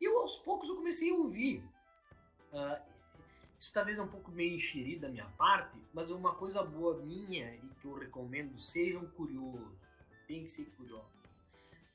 [0.00, 1.64] e eu, aos poucos eu comecei a ouvir.
[2.52, 2.92] Uh,
[3.58, 7.54] isso talvez é um pouco meio enxerido da minha parte, mas uma coisa boa minha
[7.54, 10.04] e que eu recomendo, sejam curiosos.
[10.26, 11.06] Tem que ser curioso.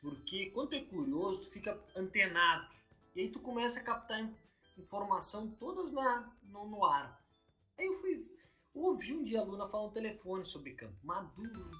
[0.01, 2.73] Porque quando é curioso, fica antenado.
[3.15, 4.29] E aí tu começa a captar
[4.77, 7.21] informação todas na, no, no ar.
[7.77, 8.37] Aí eu fui
[8.73, 11.71] ouvi um dia a Luna falar no telefone sobre campo maduro.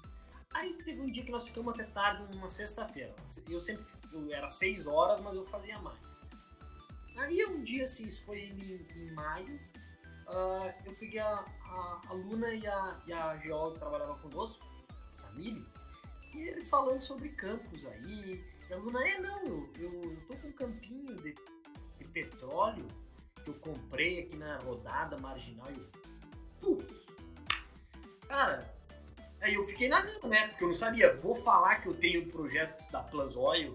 [0.54, 3.14] Aí teve um dia que nós ficamos até tarde, numa sexta-feira.
[3.48, 6.22] Eu sempre eu, era seis horas, mas eu fazia mais.
[7.16, 9.56] Aí um dia, assim, isso foi em, em maio,
[10.26, 14.64] uh, eu peguei a, a, a, Luna e a, e a geóloga que trabalhava conosco,
[15.10, 15.66] Samile,
[16.32, 18.44] e eles falando sobre campos aí.
[18.70, 21.34] E a Luna, é, não, eu, eu, eu tô com um campinho de,
[21.98, 22.86] de petróleo
[23.42, 25.68] que eu comprei aqui na rodada marginal.
[25.72, 25.88] E eu,
[26.60, 26.94] Puf.
[28.28, 28.77] Cara,
[29.40, 30.48] aí eu fiquei na minha, né?
[30.48, 31.14] Porque eu não sabia.
[31.14, 33.72] Vou falar que eu tenho um projeto da Plus Oil,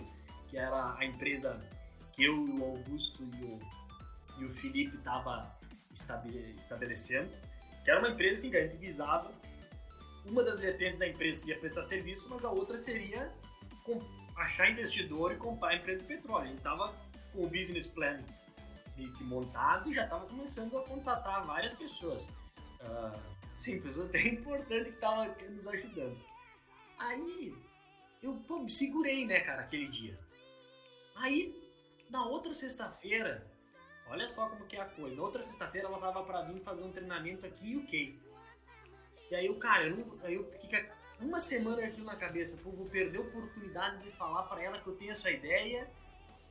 [0.50, 1.60] que era a empresa
[2.14, 3.60] que eu, o Augusto e o,
[4.40, 5.58] e o Felipe tava
[5.92, 7.32] estabelecendo,
[7.84, 9.32] que era uma empresa assim, que a gente visava.
[10.26, 13.32] Uma das vertentes da empresa seria prestar serviço, mas a outra seria
[14.36, 16.46] achar investidor e comprar a empresa de petróleo.
[16.46, 16.94] A gente tava
[17.34, 18.20] com o business plan
[18.96, 22.30] meio que montado e já estava começando a contatar várias pessoas.
[22.80, 26.18] Uh, sim, pessoas até importantes que estavam nos ajudando.
[26.98, 27.56] Aí
[28.22, 30.18] eu pô, me segurei, né, cara, aquele dia.
[31.16, 31.56] Aí,
[32.10, 33.46] na outra sexta-feira,
[34.08, 35.16] olha só como que é a coisa.
[35.16, 38.20] Na outra sexta-feira ela tava para vir fazer um treinamento aqui em UK.
[39.30, 40.90] E aí o cara, eu, não, eu fiquei
[41.20, 44.88] uma semana aquilo na cabeça, pô, vou perder a oportunidade de falar para ela que
[44.88, 45.90] eu tenho essa ideia,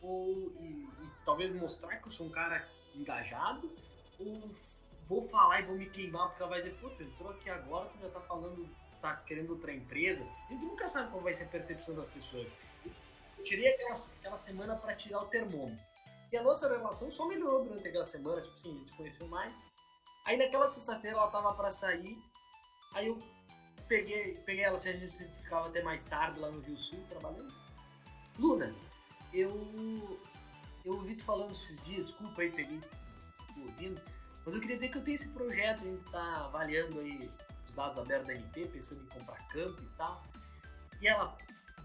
[0.01, 3.71] ou e, e, talvez mostrar que eu sou um cara engajado,
[4.19, 4.51] ou
[5.13, 7.87] vou falar e vou me queimar, porque ela vai dizer, pô, tu entrou aqui agora,
[7.91, 8.67] tu já tá falando,
[9.01, 10.27] tá querendo outra empresa.
[10.49, 12.57] A gente nunca sabe qual vai ser a percepção das pessoas.
[13.37, 15.85] Eu tirei aquela, aquela semana para tirar o termômetro.
[16.31, 19.29] E a nossa relação só melhorou durante aquela semana, tipo assim, a gente se conheceu
[19.29, 19.55] mais.
[20.25, 22.17] Aí naquela sexta-feira ela tava para sair,
[22.95, 23.23] aí eu
[23.87, 27.53] peguei, peguei ela, assim, a gente ficava até mais tarde lá no Rio Sul trabalhando.
[28.39, 28.75] Luna,
[29.31, 30.19] eu
[30.85, 32.81] eu ouvi tu falando esses dias, desculpa aí, peguei
[33.59, 34.01] ouvindo,
[34.45, 37.31] mas eu queria dizer que eu tenho esse projeto, a gente está avaliando aí
[37.67, 40.23] os dados abertos da NP, pensando em comprar campo e tal.
[41.01, 41.37] E ela,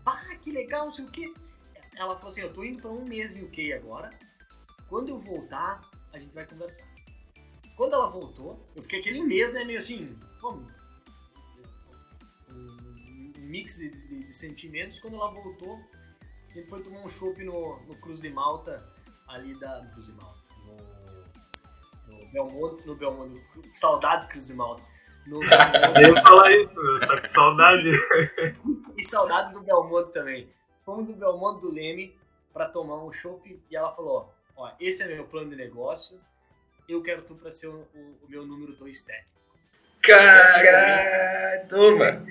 [0.04, 1.34] pá, que legal, não sei o quê.
[1.96, 4.10] Ela falou assim, eu tô indo para um mês em UK agora.
[4.90, 6.88] Quando eu voltar, a gente vai conversar.
[7.76, 10.68] Quando ela voltou, eu fiquei aquele mês, né, meio assim, como?
[12.50, 15.00] Um mix de, de, de, sentimentos.
[15.00, 15.80] Quando ela voltou,
[16.50, 18.84] a gente foi tomar um chopp no, no Cruz de Malta,
[19.28, 20.37] ali da Cruz de Malta
[22.32, 23.42] Belmonte, no Belmonte.
[23.74, 24.84] Saudades, Cruz de Malta.
[25.26, 26.02] No Belmonte.
[26.04, 27.90] Eu ia falar isso, tá com saudade.
[28.98, 30.50] e saudades do Belmonte também.
[30.86, 32.18] Fomos no Belmonte do Leme
[32.54, 36.20] para tomar um chopp e ela falou: Ó, esse é meu plano de negócio,
[36.88, 39.38] eu quero tu para ser o, o, o, meu número 2 técnico.
[40.02, 41.68] Caralho!
[41.68, 42.26] Toma!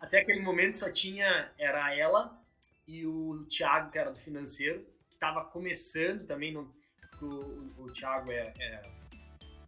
[0.00, 2.38] Até, aquele momento só tinha, era ela
[2.86, 6.52] e o Thiago, que era do financeiro, que estava começando também,
[7.20, 8.82] no, o, o Thiago é, é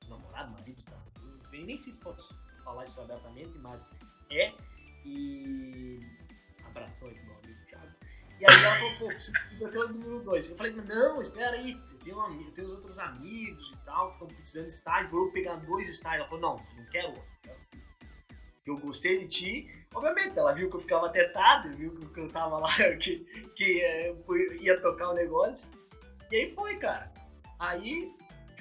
[0.09, 0.99] namorado, marido, tá?
[1.53, 3.95] Eu nem sei se posso falar isso abertamente, mas
[4.31, 4.53] é.
[5.05, 6.01] E.
[6.65, 7.95] Abraçou aí pro meu amigo Thiago.
[8.41, 10.51] E aí ela falou, pô, preciso ter o número 2.
[10.51, 14.67] Eu falei, não, espera aí, tenho, um, os outros amigos e tal, que estão precisando
[14.67, 16.21] de estágio, vou pegar dois estágios.
[16.21, 17.39] Ela falou, não, não quero outro.
[18.67, 19.87] Eu gostei de ti.
[19.95, 22.69] Obviamente, ela viu que eu ficava até tarde, viu que eu tava lá,
[23.01, 23.25] que,
[23.57, 24.15] que é,
[24.61, 25.71] ia tocar o um negócio.
[26.31, 27.11] E aí foi, cara.
[27.59, 28.15] Aí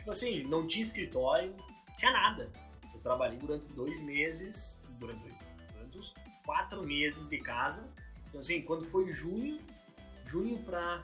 [0.07, 1.53] tipo assim, não tinha escritório,
[1.97, 2.49] tinha nada.
[2.93, 5.37] Eu trabalhei durante dois meses, durante, dois,
[5.73, 6.15] durante uns
[6.45, 7.89] quatro meses de casa.
[8.29, 9.59] Então assim, quando foi junho,
[10.23, 11.03] junho para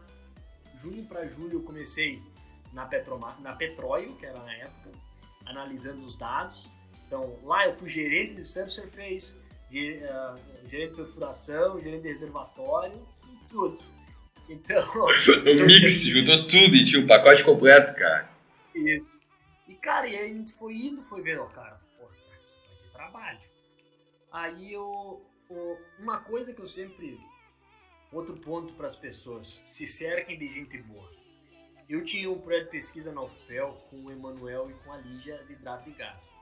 [0.77, 2.21] junho para julho eu comecei
[2.71, 4.91] na, Petromar, na Petróleo, que era na época,
[5.45, 6.71] analisando os dados.
[7.05, 13.05] Então lá eu fui gerente de subsurface, uh, gerente de perfuração, gerente de reservatório,
[13.49, 13.79] tudo.
[14.49, 14.85] Então.
[15.57, 18.29] no mix, juntou tudo e tinha um pacote completo, cara.
[18.75, 19.21] Isso.
[19.67, 22.91] E, cara, e aí a gente foi indo, foi vendo, cara, pô, aqui vai ter
[22.91, 23.39] trabalho.
[24.31, 27.19] Aí eu, eu, uma coisa que eu sempre.
[28.11, 31.11] Outro ponto para as pessoas: se cerquem de gente boa.
[31.89, 35.43] Eu tinha um projeto de pesquisa na UFPEL com o Emanuel e com a Lígia
[35.45, 36.35] de hidrato de gás.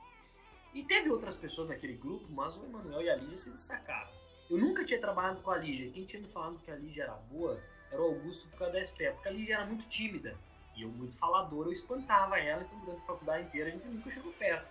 [0.72, 4.10] E teve outras pessoas naquele grupo, mas o Emanuel e a Lígia se destacaram.
[4.48, 5.90] Eu nunca tinha trabalhado com a Lígia.
[5.90, 7.60] Quem tinha me falado que a Lígia era boa
[7.92, 10.36] era o Augusto por causa da SPE, porque a Lígia era muito tímida.
[10.74, 14.10] E eu, muito falador, eu espantava ela, então durante a faculdade inteira a gente nunca
[14.10, 14.66] chegou perto.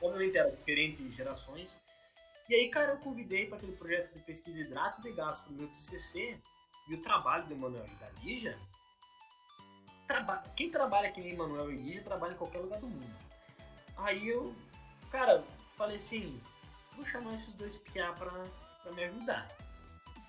[0.00, 1.80] Obviamente era diferente em gerações.
[2.48, 5.52] E aí, cara, eu convidei para aquele projeto de pesquisa de hidratos de gás para
[5.52, 6.38] o meu TCC
[6.88, 8.58] e o trabalho do Emanuel e da Lígia.
[10.06, 13.14] Traba quem trabalha aqui em Emanuel e Lígia trabalha em qualquer lugar do mundo.
[13.96, 14.54] Aí eu,
[15.10, 15.44] cara,
[15.76, 16.40] falei assim:
[16.96, 18.32] vou chamar esses dois piá pra
[18.92, 19.48] me ajudar.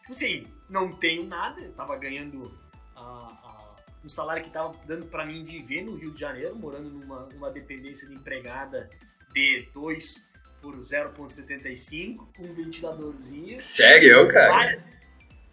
[0.02, 2.52] Tipo assim, não tenho nada, eu tava ganhando
[2.96, 6.90] a, a, um salário que tava dando para mim viver no Rio de Janeiro, morando
[6.90, 8.90] numa, numa dependência de empregada
[9.34, 10.32] de 2
[10.62, 13.60] por 0.75, com um ventiladorzinho.
[13.60, 14.50] Sério, cara?
[14.50, 14.84] Várias,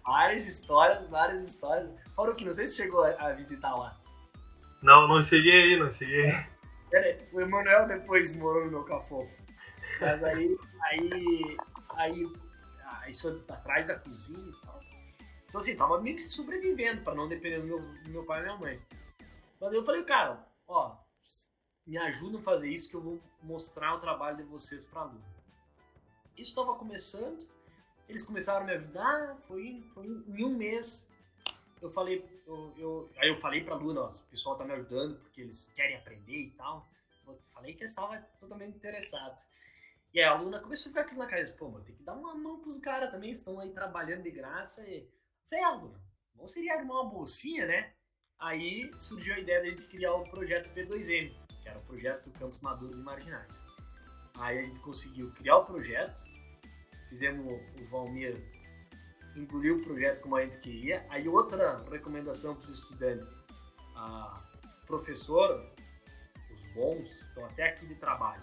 [0.04, 1.90] várias histórias, várias histórias.
[2.14, 3.98] Fora o que, não sei se chegou a, a visitar lá.
[4.82, 6.46] Não, não cheguei aí, não cheguei aí.
[6.90, 9.42] Pera o Emanuel depois morou no meu cafofo.
[10.00, 11.56] Mas aí, aí,
[11.96, 12.47] aí, ah,
[13.08, 14.80] isso atrás da cozinha e tal.
[15.48, 18.42] Então assim, tava meio que sobrevivendo pra não depender do meu, do meu pai e
[18.42, 18.82] minha mãe.
[19.60, 20.96] Mas eu falei, cara, ó,
[21.86, 25.24] me ajudam a fazer isso que eu vou mostrar o trabalho de vocês pra Luna.
[26.36, 27.48] Isso tava começando,
[28.08, 31.10] eles começaram a me ajudar, foi, foi em um mês
[31.80, 35.18] eu falei, eu, eu, aí eu falei pra Luna, ó, o pessoal tá me ajudando
[35.20, 36.86] porque eles querem aprender e tal.
[37.26, 39.48] Eu falei que eles estavam totalmente interessados.
[40.12, 42.34] E a Luna começou a ficar aquilo na cabeça, pô, mano, tem que dar uma
[42.34, 44.86] mão pros caras também, estão aí trabalhando de graça.
[44.88, 45.08] E...
[45.48, 46.00] Falei, ah, Luna,
[46.34, 47.92] bom seria arrumar uma bolsinha, né?
[48.38, 52.30] Aí surgiu a ideia de a gente criar o projeto P2M, que era o projeto
[52.32, 53.66] Campos Maduros e Marginais.
[54.36, 56.22] Aí a gente conseguiu criar o projeto,
[57.08, 57.44] fizemos
[57.80, 58.36] o Valmir
[59.38, 61.04] engoliu o projeto como a gente queria.
[61.08, 63.34] Aí outra recomendação para os estudantes,
[63.94, 64.44] a
[64.86, 65.64] professor,
[66.52, 68.42] os bons estão até aqui de trabalho.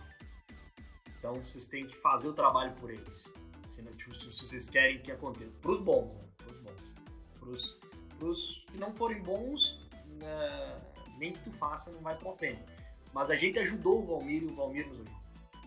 [1.26, 3.34] Então vocês têm que fazer o trabalho por eles.
[3.65, 5.51] Se, tipo, se vocês querem que aconteça.
[5.59, 6.23] Para os bons, né?
[6.38, 7.80] Para os bons.
[8.19, 10.82] Para os que não forem bons, né,
[11.17, 12.61] nem que tu faça não vai para frente.
[13.11, 15.19] Mas a gente ajudou o Valmir e o Valmir nos ajudou.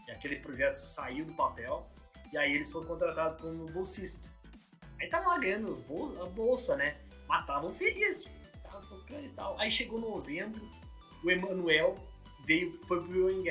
[0.06, 1.84] E aquele projeto saiu do papel
[2.32, 4.32] e aí eles foram contratados como bolsista.
[5.00, 5.84] Aí tava lá ganhando
[6.22, 7.00] a bolsa, né?
[7.26, 8.32] Matavam feliz,
[8.62, 9.58] tava tocando e tal.
[9.58, 10.62] Aí chegou novembro,
[11.24, 11.96] o Emanuel
[12.46, 13.50] veio, foi pro Young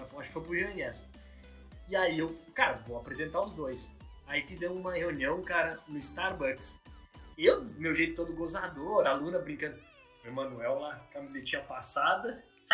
[0.00, 0.90] Acho que foi pro Young
[1.88, 3.94] E aí eu, cara, vou apresentar os dois.
[4.26, 6.80] Aí fizemos uma reunião, cara, no Starbucks.
[7.38, 9.78] Eu, meu jeito todo gozador, a Luna brincando.
[10.24, 12.42] O Emanuel lá, camisetinha passada.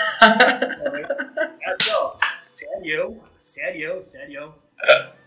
[1.66, 4.54] assim, ó, serião, serião, serião.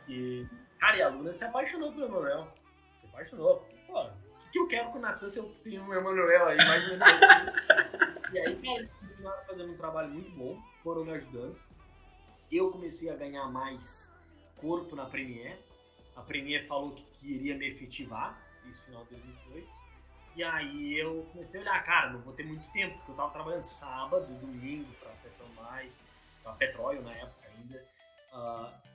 [0.07, 0.47] E
[0.85, 2.47] Cara, e a Luna se apaixonou pelo Emanuel.
[3.01, 3.65] Se apaixonou.
[3.87, 6.57] Pô, o que, que eu quero com o Natan se eu tenho o Emanuel aí,
[6.57, 7.49] mais ou menos assim.
[8.33, 11.59] e aí, cara, eles continuaram fazendo um trabalho muito bom, foram me ajudando.
[12.51, 14.15] Eu comecei a ganhar mais
[14.57, 15.59] corpo na Premiere.
[16.15, 18.39] A Premiere falou que queria me efetivar,
[18.69, 19.67] isso no final de 2018.
[20.35, 23.31] E aí eu comecei a olhar, cara, não vou ter muito tempo, porque eu tava
[23.31, 26.05] trabalhando sábado, domingo pra Petromais,
[26.43, 27.85] pra Petróleo na época ainda.
[28.33, 28.85] Uh,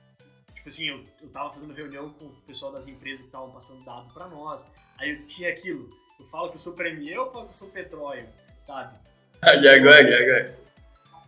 [0.61, 3.83] Tipo assim, eu, eu tava fazendo reunião com o pessoal das empresas que estavam passando
[3.83, 4.69] dado para nós.
[4.95, 5.89] Aí eu tinha aquilo.
[6.19, 8.29] Eu falo que eu sou Premier ou eu falo que eu sou petróleo,
[8.63, 8.95] sabe?
[9.43, 10.60] E agora, e agora?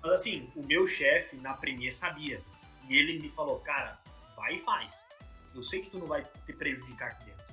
[0.03, 2.43] Mas assim, o meu chefe na Premier sabia.
[2.89, 3.97] E ele me falou, cara,
[4.35, 5.07] vai e faz.
[5.55, 7.45] Eu sei que tu não vai te prejudicar aqui dentro.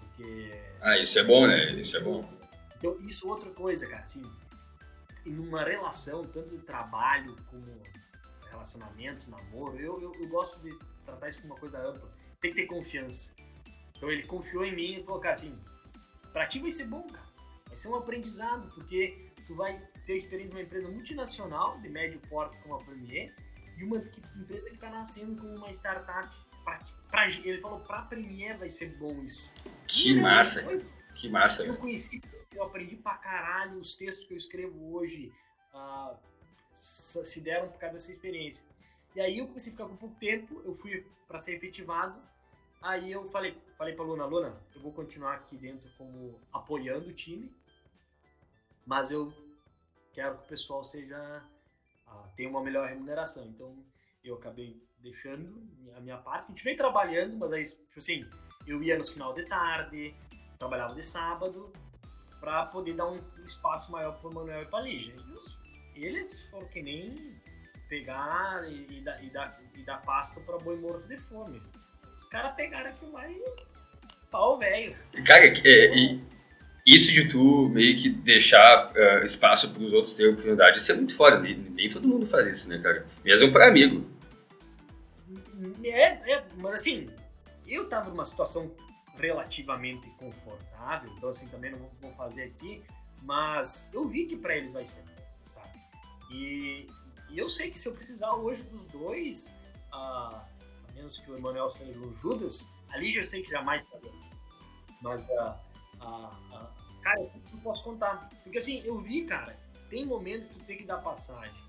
[0.00, 0.52] Porque.
[0.80, 1.72] Ah, isso é bom, né?
[1.72, 2.26] Isso é bom.
[2.78, 4.02] Então, isso é outra coisa, cara.
[4.02, 4.24] Assim,
[5.26, 7.82] em uma relação, tanto de trabalho como
[8.50, 12.10] relacionamento, namoro, eu, eu, eu gosto de tratar isso como uma coisa ampla.
[12.40, 13.34] Tem que ter confiança.
[13.96, 15.58] Então ele confiou em mim e falou, cara, assim,
[16.32, 17.26] pra ti vai ser bom, cara.
[17.66, 22.58] Vai ser um aprendizado, porque tu vai ter experiência numa empresa multinacional de médio porte
[22.62, 23.34] como a Premier
[23.78, 26.34] e uma que, empresa que está nascendo como uma startup.
[26.64, 26.80] Pra,
[27.10, 29.52] pra, ele falou, pra Premier vai ser bom isso.
[29.86, 31.64] Que massa, foi, que massa.
[31.64, 32.20] Eu conheci,
[32.54, 35.32] eu aprendi pra caralho os textos que eu escrevo hoje.
[35.74, 36.16] Uh,
[36.74, 38.66] se deram por causa dessa experiência.
[39.14, 42.20] E aí eu comecei a ficar com pouco tempo, eu fui para ser efetivado.
[42.80, 47.12] Aí eu falei, falei para Luna, Luna, eu vou continuar aqui dentro como apoiando o
[47.12, 47.54] time,
[48.84, 49.32] mas eu
[50.12, 51.42] quero que o pessoal seja
[52.06, 53.46] ah, tenha uma melhor remuneração.
[53.46, 53.76] Então
[54.24, 58.24] eu acabei deixando a minha parte, continuei trabalhando, mas aí tipo assim,
[58.66, 60.14] eu ia nos final de tarde,
[60.58, 61.72] trabalhava de sábado
[62.40, 65.14] para poder dar um espaço maior para o Manuel e para a Lígia.
[65.94, 67.40] E eles foram que nem
[67.88, 71.62] pegar e, e, dar, e, dar, e dar pasto pra boi morto de fome.
[72.16, 73.42] Os caras pegaram aquilo lá e
[74.30, 74.96] pau velho.
[75.26, 76.24] Cara, é, e
[76.84, 80.96] isso de tu meio que deixar uh, espaço para os outros terem oportunidade, isso é
[80.96, 81.38] muito foda.
[81.38, 83.06] Nem, nem, todo mundo faz isso, né, cara?
[83.24, 84.10] Mesmo para amigo.
[85.84, 87.08] É, é, mas assim,
[87.66, 88.74] eu tava numa situação
[89.16, 92.82] relativamente confortável, então assim, também não vou fazer aqui,
[93.22, 95.04] mas eu vi que para eles vai ser
[95.48, 95.78] sabe?
[96.30, 96.88] E,
[97.30, 99.54] e, eu sei que se eu precisar hoje dos dois,
[99.92, 100.44] a
[100.94, 103.98] menos que o Emanuel seja o Judas, ali já sei que jamais tá
[105.00, 105.26] Mas,
[106.02, 108.28] a, a, cara, eu não posso contar.
[108.42, 111.62] Porque assim, eu vi, cara, tem momento que tu tem que dar passagem.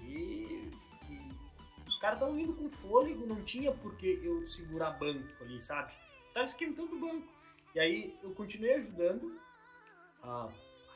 [0.00, 0.70] E,
[1.08, 1.32] e
[1.86, 5.92] os caras estavam vindo com fôlego, não tinha por que eu segurar banco ali, sabe?
[6.32, 7.28] Tava esquentando o banco.
[7.74, 9.38] E aí eu continuei ajudando.
[10.22, 10.48] Ah,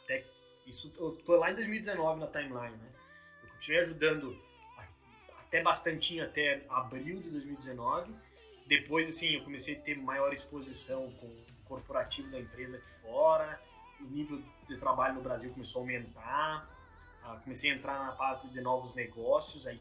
[0.03, 0.25] até
[0.67, 2.93] isso, eu tô lá em 2019 na timeline, né?
[3.43, 4.51] Eu continuei ajudando
[5.41, 8.15] até bastantinho até abril de 2019.
[8.67, 11.29] Depois, assim, eu comecei a ter maior exposição com
[11.71, 13.61] corporativo da empresa aqui fora.
[14.01, 16.69] O nível de trabalho no Brasil começou a aumentar.
[17.23, 19.81] Ah, comecei a entrar na parte de novos negócios, aí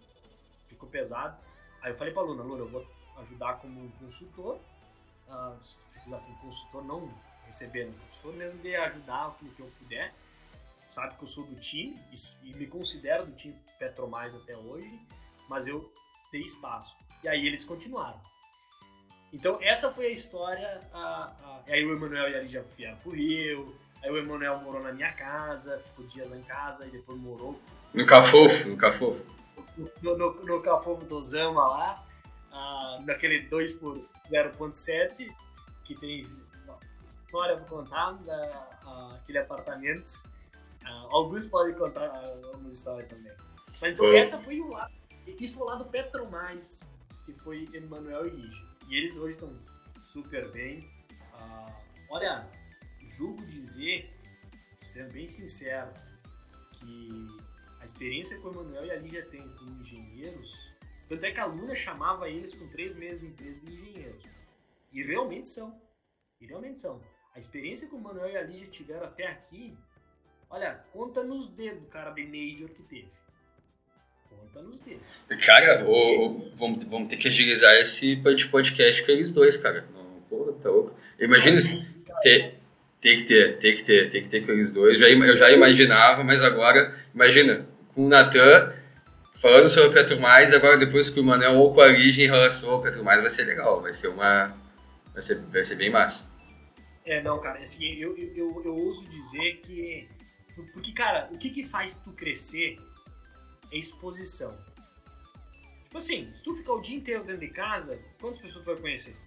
[0.67, 1.37] ficou pesado.
[1.81, 2.85] Aí eu falei para a Luna, Luna, eu vou
[3.17, 4.59] ajudar como consultor.
[5.27, 7.13] Uh, se precisar ser consultor, não
[7.45, 10.13] recebendo consultor, mesmo de ajudar o que eu puder.
[10.89, 11.99] Sabe que eu sou do time
[12.43, 14.99] e me considero do time Petromais até hoje
[15.49, 15.91] mas eu
[16.31, 16.95] dei espaço.
[17.23, 18.21] E aí eles continuaram.
[19.31, 20.79] Então essa foi a história.
[20.93, 24.81] A, a, aí o Emanuel e a Lígia vieram pro Rio, aí o Emanuel morou
[24.81, 27.59] na minha casa, ficou dias lá em casa, e depois morou.
[27.93, 29.25] No Cafofo, no Cafofo.
[30.01, 32.05] No, no, no Cafofo do Zama lá,
[32.51, 33.97] uh, naquele 2 por
[34.29, 35.33] 0.7,
[35.83, 40.23] que tem história pra contar, da, uh, aquele apartamento.
[40.83, 43.33] Uh, Augusto pode contar algumas histórias também.
[43.81, 44.99] Mas então, essa foi o lado
[45.37, 46.87] isso foi lá do Petromais,
[47.25, 48.68] que foi Emanuel e Lígia.
[48.89, 49.55] E eles hoje estão
[50.01, 50.79] super bem.
[51.33, 51.71] Uh,
[52.09, 52.49] olha,
[53.05, 54.11] julgo dizer,
[54.81, 55.93] sendo bem sincero,
[56.73, 57.27] que
[57.79, 60.73] a experiência que o Emanuel e a Lígia têm como engenheiros,
[61.07, 64.23] tanto é que a Luna chamava eles com três meses de empresa de engenheiros.
[64.91, 65.79] E realmente são.
[66.41, 66.99] E realmente são.
[67.35, 69.77] A experiência que o Manuel e a Lígia tiveram até aqui,
[70.49, 73.11] olha, conta nos dedos, cara, de Major que teve.
[74.39, 75.45] Conta nos dedos.
[75.45, 78.15] Cara, vou, vamos, vamos ter que agilizar esse
[78.49, 79.85] podcast com eles dois, cara.
[79.93, 80.95] Não, porra, tá louco.
[81.19, 81.59] Imagina.
[82.21, 82.55] Ter,
[83.01, 84.97] tem que ter, tem que ter, tem que ter com eles dois.
[84.97, 88.73] Já, eu já imaginava, mas agora, imagina, com o Natan
[89.39, 92.27] falando sobre o Petro Mais, agora depois com o Manel ou com a Lige em
[92.27, 94.55] relação ao Petro Mais, vai ser legal, vai ser uma.
[95.13, 96.37] Vai ser, vai ser bem massa.
[97.05, 100.07] É, não, cara, assim, eu, eu, eu, eu ouso dizer que.
[100.73, 102.88] Porque, cara, o que, que faz tu crescer é
[103.71, 104.57] exposição.
[105.83, 108.81] Tipo assim, se tu ficar o dia inteiro dentro de casa, quantas pessoas tu vai
[108.81, 109.17] conhecer?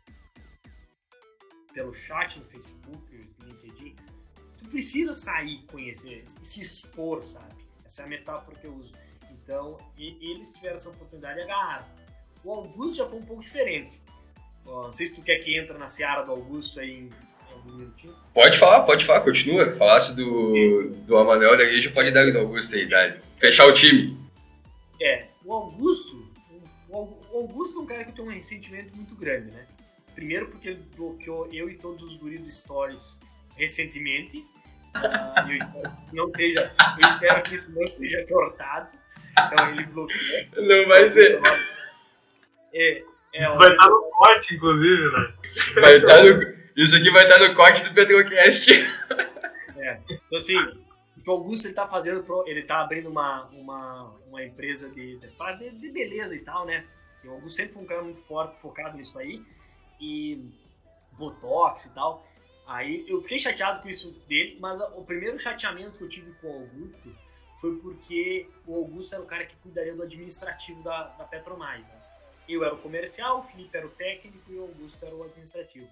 [1.75, 3.97] Pelo chat no Facebook, no LinkedIn.
[4.59, 7.55] Tu precisa sair, conhecer, se expor, sabe?
[7.85, 8.95] Essa é a metáfora que eu uso.
[9.33, 11.87] Então, eles tiveram essa oportunidade e agarraram.
[12.45, 14.01] O Augusto já foi um pouco diferente.
[14.65, 17.11] Não sei se tu quer que entre na seara do Augusto aí em,
[17.53, 18.25] alguns minutinhos.
[18.33, 19.73] Pode falar, pode falar, continua.
[19.73, 23.21] Falasse do, do Amanuel da Igreja, pode dar do Augusto aí, dale.
[23.37, 24.22] Fechar o time.
[25.03, 26.33] É, o Augusto,
[26.89, 29.67] o Augusto é um cara que tem um ressentimento muito grande, né?
[30.15, 33.21] Primeiro porque ele bloqueou eu e todos os guris do Stories
[33.57, 34.39] recentemente.
[34.95, 38.93] Uh, eu, espero que não seja, eu espero que isso não seja cortado.
[39.33, 40.19] Então ele bloqueou.
[40.59, 41.41] Não vai ser.
[42.73, 43.03] É,
[43.35, 45.35] é, isso vai estar no corte, inclusive, né?
[45.81, 48.71] Vai estar no, isso aqui vai estar no corte do Petrocast.
[49.79, 50.57] É, então assim,
[51.17, 55.19] o que o Augusto ele tá fazendo, ele tá abrindo uma, uma, uma empresa de,
[55.19, 56.87] de, de beleza e tal, né?
[57.21, 59.45] Que o Augusto sempre foi um cara muito forte, focado nisso aí.
[60.01, 60.51] E
[61.13, 62.27] Botox e tal.
[62.67, 66.49] Aí eu fiquei chateado com isso dele, mas o primeiro chateamento que eu tive com
[66.49, 67.17] o Augusto
[67.61, 71.89] foi porque o Augusto era o cara que cuidaria do administrativo da, da Petromais.
[71.89, 72.03] Né?
[72.49, 75.89] Eu era o comercial, o Felipe era o técnico e o Augusto era o administrativo.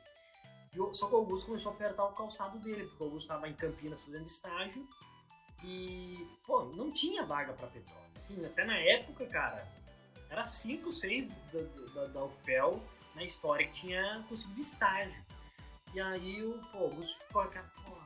[0.74, 3.48] Eu, só que o Augusto começou a apertar o calçado dele, porque o Augusto estava
[3.48, 4.88] em Campinas fazendo estágio
[5.62, 7.99] e, pô, não tinha vaga para petróleo.
[8.14, 9.66] Assim, até na época, cara,
[10.28, 11.34] era 5, 6 da,
[11.94, 12.82] da, da UFPEL
[13.14, 15.24] na história que tinha conseguido estágio.
[15.92, 17.96] E aí o pô, ficou aqui, pô.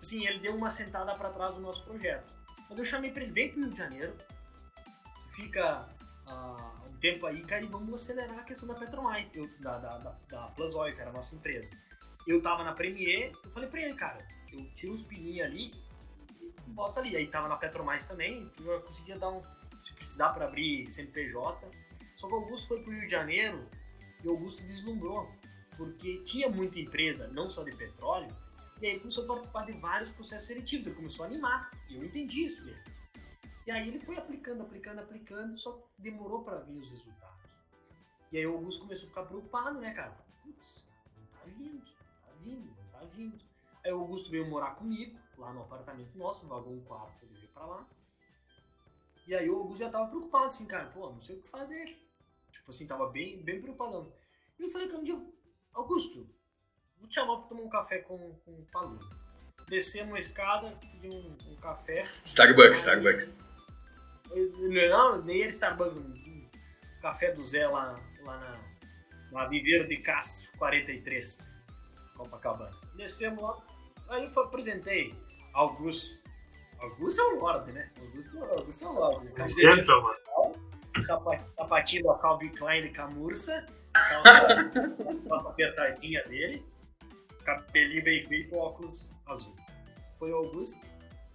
[0.00, 2.32] Assim, ele deu uma sentada para trás do nosso projeto.
[2.68, 4.16] Mas eu chamei para ele, vem pro Rio de Janeiro,
[5.34, 5.88] fica
[6.26, 9.98] uh, um tempo aí, cara, e vamos acelerar a questão da Petromais, eu, da, da,
[9.98, 11.70] da, da Plus Oil, que era a nossa empresa.
[12.26, 14.18] Eu tava na Premier, eu falei pra ele, cara,
[14.52, 15.87] eu tiro os pininhos ali
[16.68, 17.16] bota ali.
[17.16, 19.42] Aí tava na Petromais também, que eu conseguia dar um.
[19.78, 21.70] Se precisar para abrir CNPJ.
[22.16, 23.68] Só que o Augusto foi pro Rio de Janeiro
[24.22, 25.30] e o Augusto deslumbrou,
[25.76, 28.34] porque tinha muita empresa, não só de petróleo,
[28.80, 31.96] e aí ele começou a participar de vários processos seletivos, ele começou a animar, e
[31.96, 32.82] eu entendi isso dele.
[33.66, 37.58] E aí ele foi aplicando, aplicando, aplicando, só demorou para vir os resultados.
[38.32, 40.16] E aí o Augusto começou a ficar preocupado, né, cara?
[40.42, 43.38] Putz, não tá vindo, tá vindo, não tá vindo.
[43.84, 47.48] Aí o Augusto veio morar comigo, lá no apartamento nosso, vagou um quarto, ele veio
[47.48, 47.86] pra lá.
[49.26, 51.96] E aí o Augusto já tava preocupado, assim, cara, pô, não sei o que fazer.
[52.50, 54.12] Tipo assim, tava bem, bem preocupadão.
[54.58, 55.20] E eu falei, dia,
[55.74, 56.28] Augusto,
[56.98, 58.98] vou te chamar pra tomar um café com, com o Palu.
[59.68, 62.10] Descemos uma escada, pedi um, um café.
[62.24, 63.36] Starbucks, aí, Starbucks.
[64.90, 66.48] Não, nem era Starbucks, um
[67.02, 68.60] café do Zé lá, lá na,
[69.30, 71.44] na Viveiro de Castro 43,
[72.16, 72.74] Copacabana.
[72.96, 73.62] Descemos lá,
[74.08, 76.28] aí eu apresentei Augusto
[76.80, 77.90] Augusto é um lorde, né?
[78.00, 79.54] Augusto, Augusto é um lorde.
[79.54, 80.14] Gentleman.
[81.00, 86.64] Sapatinho, da Calvin Klein de camurça, calça apertadinha dele,
[87.44, 89.54] cabelinho bem feito, óculos azul.
[90.18, 90.80] Foi o Augusto.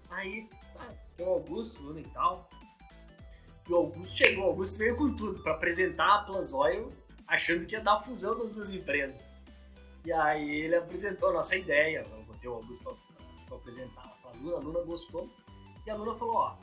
[0.10, 2.50] Aí, tá, o Augusto, Luna e tal.
[3.68, 6.92] E o Augusto chegou, o Augusto veio com tudo para apresentar a Plus Oil,
[7.28, 9.32] achando que ia dar fusão das duas empresas.
[10.06, 12.98] E aí ele apresentou a nossa ideia, eu botei o Augusto
[13.54, 15.30] para apresentar Luna, a Luna gostou.
[15.86, 16.58] E a Luna falou, ó,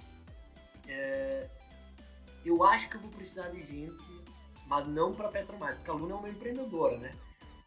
[0.89, 1.49] é,
[2.45, 4.25] eu acho que eu vou precisar de gente,
[4.67, 7.15] mas não para Petromar, porque a Luna é uma empreendedora, né?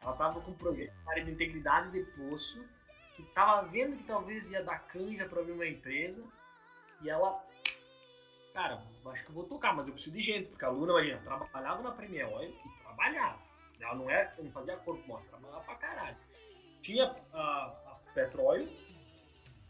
[0.01, 2.63] Ela tava com um projeto de área de integridade de poço,
[3.15, 6.25] que tava vendo que talvez ia dar canja para abrir uma empresa,
[7.01, 7.43] e ela,
[8.53, 11.19] cara, acho que eu vou tocar, mas eu preciso de gente, porque a Luna, imagina,
[11.19, 13.41] trabalhava na Premier Oil e trabalhava.
[13.79, 16.17] Ela não é, não fazia corpo mole, trabalhava pra caralho.
[16.81, 18.69] Tinha a, a petróleo,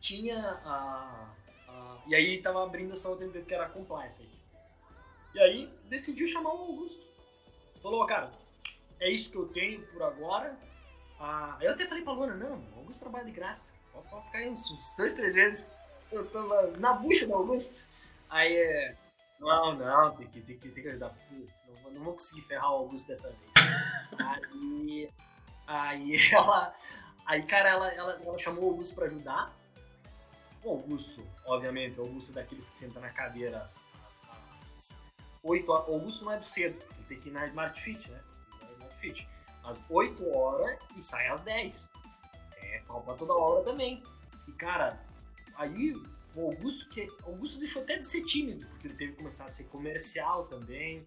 [0.04, 1.30] tinha a,
[1.70, 4.30] a, E aí tava abrindo essa outra empresa que era a Compliance.
[5.34, 7.08] E aí decidiu chamar o Augusto.
[7.82, 8.30] Falou, cara,
[9.00, 10.58] é isso que eu tenho por agora.
[11.18, 13.78] Ah, eu até falei pra Luna, não, o Augusto trabalha de graça.
[13.94, 15.72] Pode, pode ficar aí uns, uns, dois, três vezes.
[16.12, 17.88] Eu tô lá, na bucha do Augusto.
[18.30, 18.98] Aí é.
[19.40, 21.10] Não, não, tem que, tem que, tem que ajudar.
[21.12, 23.52] Putz, não, não vou conseguir ferrar o Augusto dessa vez.
[24.20, 25.10] aí.
[25.66, 26.76] Aí ela.
[27.26, 29.63] Aí, cara, ela, ela, ela chamou o Augusto pra ajudar.
[30.64, 33.86] O Augusto, obviamente, o Augusto é daqueles que senta na cadeira às,
[34.56, 35.02] às
[35.44, 35.88] 8 horas.
[35.90, 38.22] O Augusto não é do cedo, ele tem que ir na Smart Fit, né?
[38.78, 39.30] Smart Fit.
[39.64, 41.92] Às 8 horas e sai às 10.
[42.62, 44.02] É pau pra toda hora também.
[44.48, 45.02] E cara,
[45.56, 45.94] aí
[46.36, 49.50] o Augusto, que Augusto deixou até de ser tímido, porque ele teve que começar a
[49.50, 51.06] ser comercial também.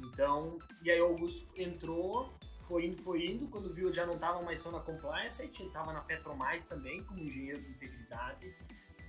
[0.00, 2.32] Então, e aí o Augusto entrou,
[2.68, 5.92] foi indo, foi indo, quando viu já não estava mais só na compliance, ele estava
[5.92, 8.54] na Petromais também, como engenheiro de integridade.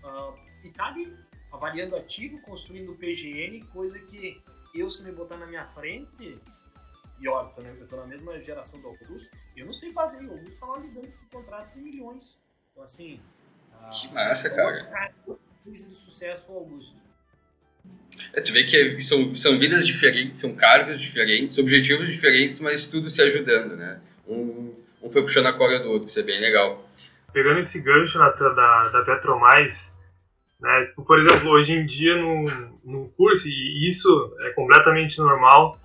[0.04, 1.14] Uh, e tá ali,
[1.52, 4.41] avaliando ativo, construindo PGN, coisa que
[4.74, 6.39] eu, se me botar na minha frente,
[7.20, 10.26] e ó, eu tô, eu tô na mesma geração do Augusto, eu não sei fazer.
[10.26, 12.41] O Augusto tava lidando com contratos de milhões.
[12.72, 13.22] Então, assim.
[13.74, 15.14] Uh, que massa, cara.
[15.64, 16.97] Crise de sucesso, o Augusto.
[18.34, 22.88] É, tu vê que é, são, são vidas diferentes, são cargos diferentes, objetivos diferentes, mas
[22.88, 24.02] tudo se ajudando, né?
[24.28, 26.86] Um, um foi puxando a corda do outro, isso é bem legal.
[27.32, 29.91] Pegando esse gancho na, da, da Petromais,
[30.62, 30.86] né?
[30.86, 32.45] Tipo, por exemplo, hoje em dia no,
[32.86, 35.80] no curso, e isso é completamente normal,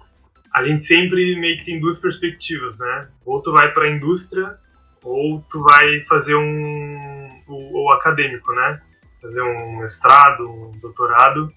[0.53, 3.09] a gente sempre meio que tem duas perspectivas, né?
[3.24, 4.57] Ou tu vai para a indústria,
[5.03, 8.81] ou tu vai fazer um o, o, acadêmico, né?
[9.20, 11.53] Fazer um mestrado, um doutorado.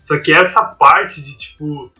[0.00, 1.90] Só que essa parte de tipo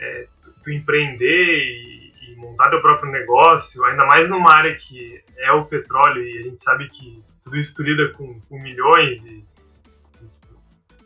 [0.00, 0.28] é,
[0.62, 5.64] tu, empreender e, e, montar teu próprio negócio, ainda mais numa área que é o
[5.64, 9.44] petróleo e a gente sabe que tudo isso tu lida com, com milhões e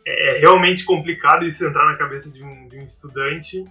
[0.05, 3.65] é, é realmente complicado isso entrar na cabeça de um, de um estudante.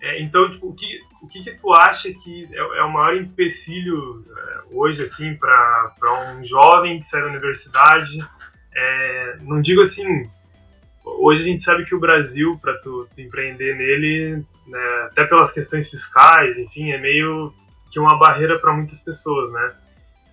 [0.00, 3.16] É, então, tipo, o, que, o que, que tu acha que é, é o maior
[3.16, 8.18] empecilho é, hoje, assim, para um jovem que sai da universidade?
[8.74, 10.06] É, não digo assim,
[11.02, 15.50] hoje a gente sabe que o Brasil, para tu, tu, empreender nele, né, até pelas
[15.50, 17.54] questões fiscais, enfim, é meio
[17.90, 19.74] que uma barreira para muitas pessoas, né?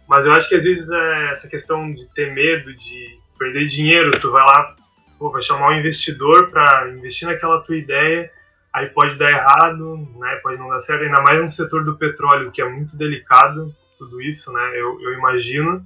[0.08, 0.86] Mas eu acho que às vezes
[1.32, 4.76] essa questão de ter medo de perder dinheiro, tu vai lá
[5.18, 8.32] pô, vai chamar um investidor para investir naquela tua ideia,
[8.74, 10.36] aí pode dar errado, né?
[10.42, 14.22] Pode não dar certo, ainda mais no setor do petróleo, que é muito delicado, tudo
[14.22, 14.72] isso, né?
[14.76, 15.86] Eu, eu imagino.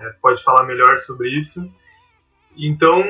[0.00, 1.70] É, pode falar melhor sobre isso.
[2.56, 3.02] Então,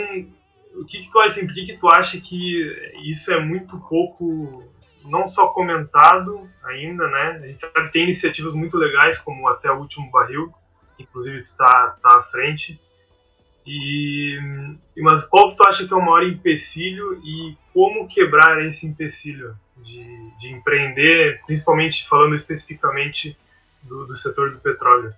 [0.74, 1.38] o que, que tu acha?
[1.38, 4.64] Assim, por que, que tu acha que isso é muito pouco,
[5.05, 7.40] não só comentado ainda, né?
[7.42, 10.53] A gente sabe que tem iniciativas muito legais, como até o último barril,
[10.99, 12.80] inclusive tu tá, tá à frente.
[13.66, 14.38] E,
[14.96, 19.58] mas qual que tu acha que é o maior empecilho e como quebrar esse empecilho
[19.78, 23.36] de, de empreender, principalmente falando especificamente
[23.82, 25.12] do, do setor do petróleo?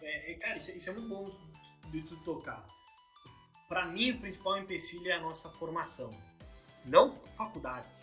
[0.00, 1.36] É, é, cara, isso, isso, é muito bom
[1.90, 2.64] de tu tocar.
[3.68, 6.14] Para mim, o principal empecilho é a nossa formação.
[6.84, 7.96] Não faculdade.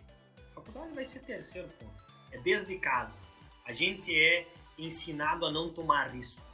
[0.54, 2.04] faculdade vai ser terceiro ponto.
[2.32, 3.24] É desde casa.
[3.66, 4.46] A gente é
[4.78, 6.46] ensinado a não tomar risco.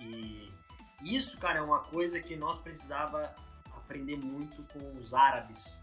[0.00, 0.50] E
[1.02, 3.34] isso, cara, é uma coisa que nós precisava
[3.76, 5.78] aprender muito com os árabes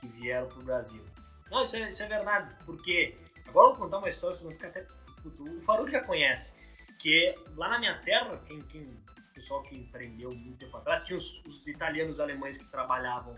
[0.00, 1.04] que vieram pro Brasil.
[1.50, 4.52] Não, isso é, isso é verdade, porque agora eu vou contar uma história, vocês vão
[4.52, 4.86] ficar até.
[5.24, 6.56] O Faruk já conhece,
[6.98, 11.16] que lá na minha terra, quem, quem, o pessoal que empreendeu muito tempo atrás, tinha
[11.16, 13.34] os, os italianos alemães que trabalhavam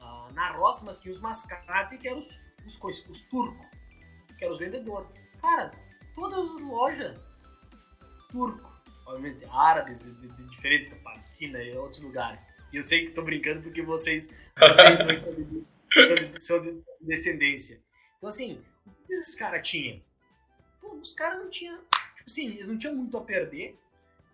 [0.00, 3.66] uh, na roça, mas tinha os mascate, que eram os, os, os, os turcos,
[4.38, 5.08] que eram os vendedores.
[5.40, 5.72] Cara,
[6.14, 7.18] todas as lojas
[8.30, 8.75] turco,
[9.06, 12.46] obviamente árabes, de, de, de diferente da Palestina e outros lugares.
[12.72, 14.98] E eu sei que estou brincando porque vocês, vocês
[16.44, 17.80] são de descendência.
[18.16, 20.02] Então, assim, o que esses caras tinham?
[20.80, 21.78] Pô, os caras não tinham.
[21.78, 23.78] Tipo assim, eles não tinham muito a perder.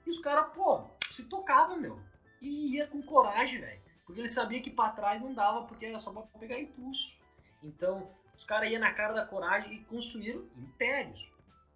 [0.06, 2.00] E os caras, pô, se tocavam, meu.
[2.40, 3.80] E ia com coragem, velho.
[4.06, 7.20] Porque ele sabia que para trás não dava, porque era só pra pegar impulso.
[7.62, 11.30] Então, os caras iam na cara da coragem e construíram impérios.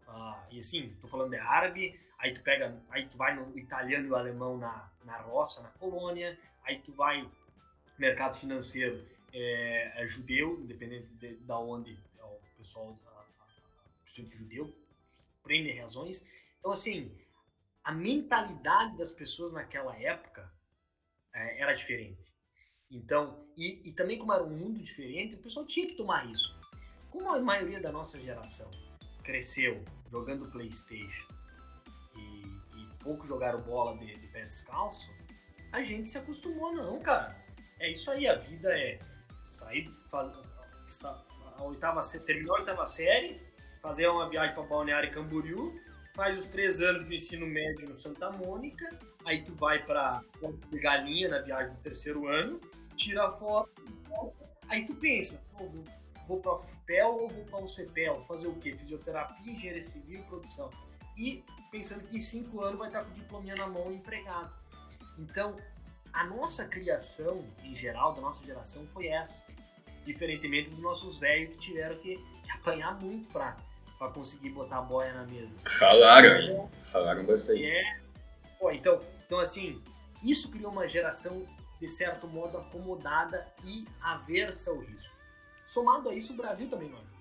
[0.09, 4.07] Ah, e assim, tô falando de árabe, aí tu pega, aí tu vai no italiano
[4.07, 7.29] e o alemão na, na roça, na colônia, aí tu vai
[7.99, 12.97] mercado financeiro é, é judeu, independente de, da onde é o pessoal,
[14.05, 14.77] principalmente judeu,
[15.43, 16.27] prende razões.
[16.59, 17.17] Então, assim,
[17.85, 20.51] a mentalidade das pessoas naquela época
[21.33, 22.35] é, era diferente.
[22.91, 26.59] Então, e, e também como era um mundo diferente, o pessoal tinha que tomar risco.
[27.11, 28.71] Como a maioria da nossa geração
[29.23, 31.29] cresceu jogando Playstation
[33.07, 35.15] e pouco jogaram bola de, de pé descalço,
[35.73, 37.37] a gente se acostumou, não, cara.
[37.79, 38.99] É isso aí, a vida é
[39.41, 40.33] sair, faz,
[41.57, 43.41] a oitava, terminar a oitava série,
[43.81, 45.79] fazer uma viagem para Balneário Camboriú,
[46.15, 50.23] faz os três anos de ensino médio no Santa Mônica, aí tu vai para
[50.73, 52.61] Galinha na viagem do terceiro ano,
[52.97, 53.71] tira foto,
[54.69, 55.85] aí tu pensa, pô, vou,
[56.27, 58.75] vou para FUPEL ou vou para o CEPEL, fazer o quê?
[58.75, 60.71] Fisioterapia, engenharia civil, produção.
[61.17, 64.53] E pensando que em cinco anos vai estar com o diploma na mão empregado.
[65.19, 65.57] Então,
[66.13, 69.47] a nossa criação, em geral, da nossa geração, foi essa.
[70.05, 73.57] Diferentemente dos nossos velhos que tiveram que, que apanhar muito para
[74.15, 75.53] conseguir botar a boia na mesa.
[75.65, 77.65] Ralaram, então, ralaram bastante.
[77.65, 78.01] É,
[78.59, 79.83] pô, então, então, assim,
[80.23, 81.47] isso criou uma geração,
[81.81, 85.15] de certo modo, acomodada e aversa ao risco.
[85.67, 87.17] Somado a isso, o Brasil também não ajuda.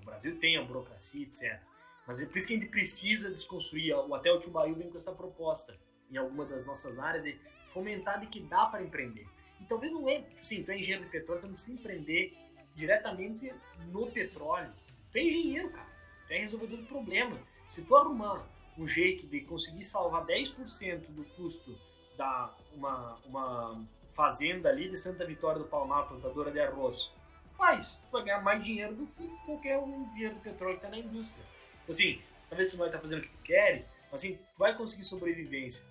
[0.00, 1.60] O Brasil tem a burocracia, etc.
[2.06, 3.94] Mas é por isso que a gente precisa desconstruir.
[3.94, 5.78] O Hotel Tubaí vem com essa proposta
[6.10, 9.26] em alguma das nossas áreas de fomentar de que dá para empreender.
[9.60, 12.36] E talvez não é, sim, tu é engenheiro de petróleo, tu não precisa empreender
[12.74, 13.52] diretamente
[13.90, 14.72] no petróleo.
[15.10, 15.88] Tu é engenheiro, cara.
[16.26, 17.38] Tu é resolvedor do problema.
[17.68, 18.46] Se tu arrumar
[18.76, 21.78] um jeito de conseguir salvar 10% do custo
[22.16, 27.12] da uma, uma fazenda ali de Santa Vitória do Palmar, plantadora de arroz,
[27.56, 28.00] faz.
[28.06, 30.98] Tu vai ganhar mais dinheiro do que qualquer um dinheiro do petróleo que está na
[30.98, 31.46] indústria.
[31.92, 32.18] Então, assim,
[32.48, 35.04] talvez tu não vai estar fazendo o que tu queres, mas assim, tu vai conseguir
[35.04, 35.86] sobrevivência.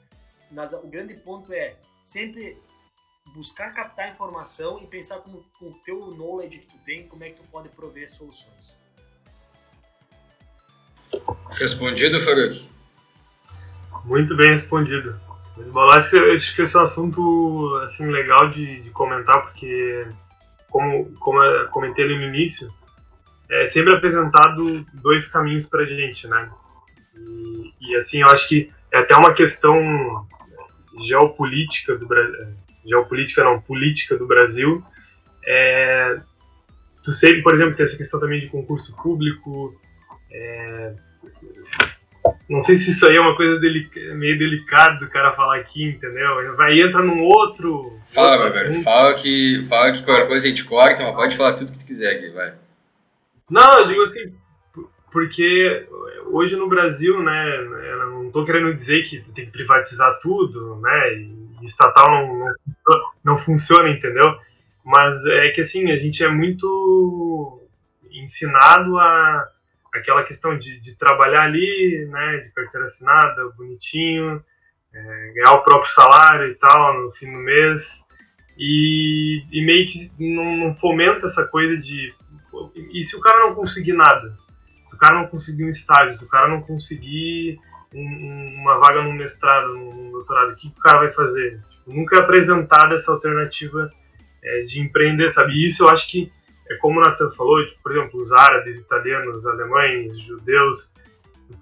[0.52, 2.58] Mas o grande ponto é sempre
[3.36, 7.30] buscar captar informação e pensar com, com o teu knowledge que tu tem, como é
[7.30, 8.80] que tu pode prover soluções.
[11.52, 12.68] Respondido, Faruk?
[14.06, 15.20] Muito bem respondido.
[15.92, 20.08] Acho que esse é um assunto assim, legal de, de comentar, porque,
[20.70, 22.74] como, como eu comentei no início,
[23.52, 26.50] é sempre apresentado dois caminhos para gente, né?
[27.16, 30.26] E, e, assim, eu acho que é até uma questão
[31.02, 32.48] geopolítica do Brasil,
[32.86, 34.84] geopolítica não, política do Brasil,
[35.46, 36.20] é,
[37.04, 39.76] tu sempre, por exemplo, tem essa questão também de concurso público,
[40.32, 40.94] é,
[42.50, 43.60] não sei se isso aí é uma coisa
[44.16, 46.56] meio delicada do cara falar aqui, entendeu?
[46.56, 48.00] Vai entrar num outro.
[48.06, 48.84] Fala, meu velho.
[48.84, 51.86] Fala que, fala que qualquer coisa a gente corta, mas pode falar tudo que tu
[51.86, 52.54] quiser aqui, vai.
[53.52, 54.34] Não, eu digo assim,
[55.12, 55.86] porque
[56.28, 61.14] hoje no Brasil, né, eu não estou querendo dizer que tem que privatizar tudo, né,
[61.16, 64.24] e estatal não, não, não funciona, entendeu?
[64.86, 67.62] Mas é que assim, a gente é muito
[68.10, 69.50] ensinado a
[69.94, 74.42] aquela questão de, de trabalhar ali, né, de carteira assinada, bonitinho,
[74.94, 78.02] é, ganhar o próprio salário e tal no fim do mês,
[78.58, 82.14] e, e meio que não, não fomenta essa coisa de
[82.94, 84.38] e se o cara não conseguir nada?
[84.82, 87.60] Se o cara não conseguir um estágio, se o cara não conseguir
[87.94, 91.60] um, uma vaga no mestrado, no doutorado, o que, que o cara vai fazer?
[91.70, 93.92] Tipo, nunca é apresentada essa alternativa
[94.44, 95.54] é, de empreender, sabe?
[95.54, 96.32] E isso eu acho que,
[96.70, 100.94] é como o Nathan falou, tipo, por exemplo, os árabes, italianos, alemães, judeus,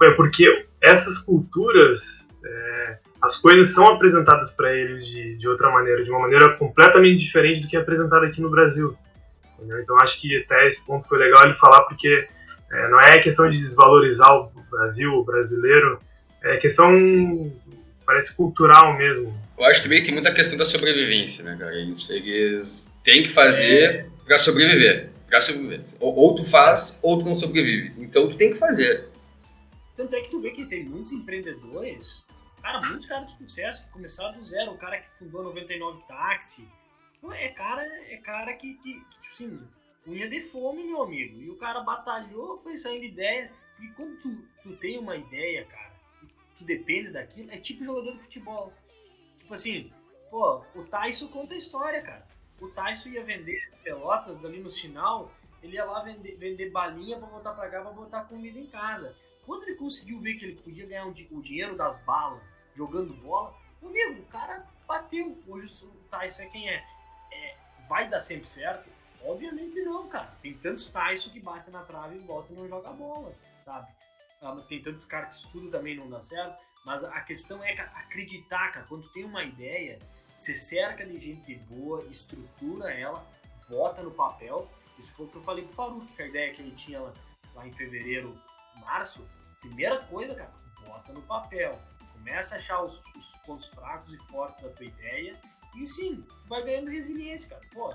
[0.01, 6.03] é porque essas culturas, é, as coisas são apresentadas para eles de, de outra maneira,
[6.03, 8.95] de uma maneira completamente diferente do que é apresentada aqui no Brasil.
[9.59, 9.81] Entendeu?
[9.81, 12.27] Então acho que até esse ponto foi legal ele falar, porque
[12.71, 15.99] é, não é questão de desvalorizar o Brasil, o brasileiro,
[16.41, 17.51] é questão,
[18.05, 19.37] parece cultural mesmo.
[19.57, 21.77] Eu acho também que tem muita questão da sobrevivência, né, cara?
[21.81, 24.05] Isso, eles têm que fazer é.
[24.25, 25.09] para sobreviver.
[25.27, 25.81] Pra sobreviver.
[25.99, 27.93] Ou, ou, tu faz, ou tu não sobrevive.
[27.97, 29.09] Então tu tem que fazer.
[29.95, 32.25] Tanto é que tu vê que tem muitos empreendedores,
[32.61, 34.71] cara, muitos caras de sucesso que começaram do zero.
[34.71, 36.65] O cara que fundou 99 Táxi.
[37.31, 39.67] É cara, é cara que, que, que tipo assim,
[40.07, 41.41] unha de fome, meu amigo.
[41.41, 43.51] E o cara batalhou, foi saindo ideia.
[43.79, 45.93] E quando tu, tu tem uma ideia, cara,
[46.55, 48.73] tu depende daquilo, é tipo jogador de futebol.
[49.39, 49.91] Tipo assim,
[50.29, 52.27] pô, o Tyson conta a história, cara.
[52.59, 55.31] O Tyson ia vender pelotas ali no sinal,
[55.63, 59.15] ele ia lá vender, vender balinha pra botar pra cá, pra botar comida em casa.
[59.45, 62.43] Quando ele conseguiu ver que ele podia ganhar o, o dinheiro das balas
[62.75, 65.37] jogando bola, meu amigo, o cara bateu.
[65.47, 66.85] Hoje o Tyson é quem é.
[67.89, 68.89] Vai dar sempre certo?
[69.21, 70.33] Obviamente não, cara.
[70.41, 73.91] Tem tantos Tyson que batem na trave e voltam e não joga bola, sabe?
[74.41, 76.57] Ah, tem tantos caras que estudam também não dá certo.
[76.85, 78.85] Mas a questão é acreditar, cara.
[78.87, 79.99] Quando tem uma ideia,
[80.33, 83.27] você cerca de gente boa, estrutura ela,
[83.67, 84.69] bota no papel.
[84.97, 87.13] Isso foi o que eu falei pro Faruk, que a ideia que ele tinha lá,
[87.53, 88.41] lá em fevereiro,
[88.75, 89.27] março,
[89.59, 90.51] Primeira coisa, cara,
[90.85, 91.77] bota no papel.
[92.13, 95.35] Começa a achar os, os pontos fracos e fortes da tua ideia.
[95.77, 97.61] E sim, vai ganhando resiliência, cara.
[97.73, 97.93] Pô,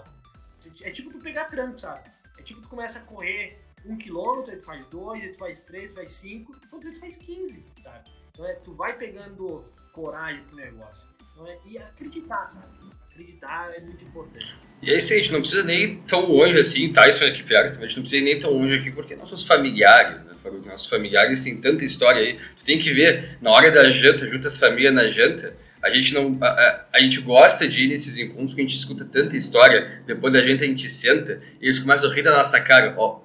[0.82, 2.08] é tipo tu pegar tranco, sabe?
[2.38, 5.64] É tipo tu começa a correr um quilômetro, aí tu faz dois, aí tu faz
[5.64, 8.10] três, tu faz cinco, quando tu faz quinze, sabe?
[8.32, 11.06] Então é, tu vai pegando coragem pro negócio.
[11.32, 12.66] Então é, e acreditar, sabe?
[13.10, 14.56] Acreditar é muito importante.
[14.82, 17.08] E é isso aí, a gente não precisa nem tão longe assim, tá?
[17.08, 20.22] Isso é aqui pior, a gente não precisa nem tão longe aqui, porque nossos familiares,
[20.24, 20.34] né?
[20.66, 22.38] nossos familiares tem tanta história aí.
[22.56, 26.14] Tu tem que ver, na hora da janta, junta as famílias na janta, a gente
[26.14, 29.37] não a, a, a, gente gosta de ir nesses encontros porque a gente escuta tanta
[29.37, 32.95] história depois da gente a gente senta e eles começam a rir da nossa cara
[32.97, 33.20] ó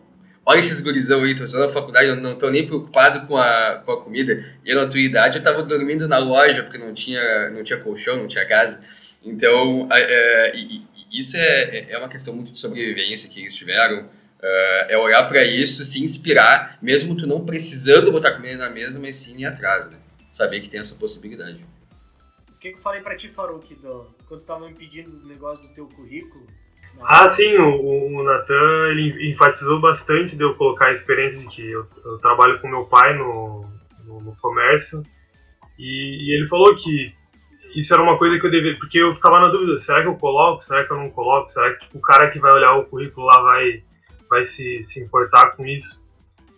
[0.45, 4.03] olha esses gurizão aí estão na faculdade não estão nem preocupado com a, com a
[4.03, 7.79] comida e na tua idade eu tava dormindo na loja porque não tinha não tinha
[7.79, 8.81] colchão não tinha casa
[9.25, 10.81] então é, e,
[11.11, 15.27] e isso é, é uma questão muito de sobrevivência que eles tiveram Uh, é olhar
[15.27, 19.45] para isso, se inspirar, mesmo tu não precisando botar comida na mesa, mas sim ir
[19.45, 19.97] atrás, né?
[20.31, 21.65] Saber que tem essa possibilidade.
[22.59, 25.73] O que, eu falei para ti, Faruk, do, quando estavam me pedindo o negócio do
[25.73, 26.45] teu currículo?
[27.03, 31.87] Ah, sim, o, o Natan enfatizou bastante de eu colocar a experiência de que eu,
[32.03, 33.65] eu trabalho com meu pai no,
[34.03, 35.01] no, no comércio
[35.77, 37.15] e, e, ele falou que
[37.73, 40.17] isso era uma coisa que eu deveria, porque eu ficava na dúvida, será que eu
[40.17, 42.85] coloco, será que eu não coloco, será que tipo, o cara que vai olhar o
[42.87, 43.83] currículo lá vai
[44.29, 46.08] vai se, se importar com isso.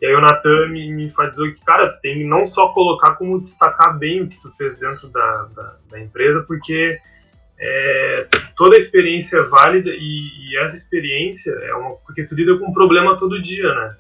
[0.02, 3.98] E aí o Natan me, me enfatizou que, cara, tem não só colocar como destacar
[4.00, 7.00] bem o que tu fez dentro da, da, da empresa, porque
[7.60, 8.28] é,
[8.58, 12.74] toda experiência é válida e, e, essa experiência é uma porque tu lida com um
[12.74, 13.96] problema todo dia, né?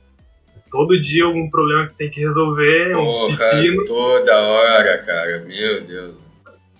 [0.72, 2.93] Todo dia algum problema que tu tem que resolver.
[2.93, 6.16] Porra, um toda hora, cara, meu Deus.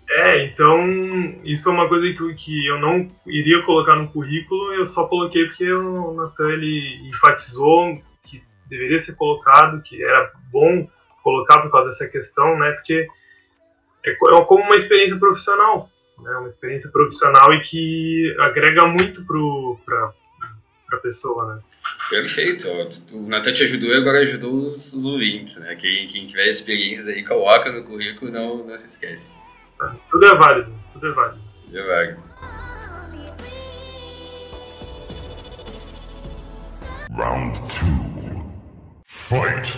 [0.10, 0.80] É, então
[1.44, 5.46] isso é uma coisa que, que eu não iria colocar no currículo, eu só coloquei
[5.46, 8.02] porque o Natan ele enfatizou
[8.72, 10.90] deveria ser colocado, que era bom
[11.22, 12.72] colocar por causa dessa questão, né?
[12.72, 13.06] Porque
[14.06, 16.32] é, é como uma experiência profissional, né?
[16.38, 19.26] Uma experiência profissional e que agrega muito
[19.86, 20.14] para
[20.94, 21.62] a pessoa, né?
[22.10, 22.68] Perfeito.
[23.14, 25.76] O Natan te ajudou e agora ajudou os, os ouvintes, né?
[25.76, 29.34] Quem, quem tiver experiências aí, coloca no currículo, não, não se esquece.
[30.10, 31.42] Tudo é válido, tudo é válido.
[31.66, 32.24] Tudo é válido.
[37.14, 38.11] Round 2
[39.32, 39.72] Fight!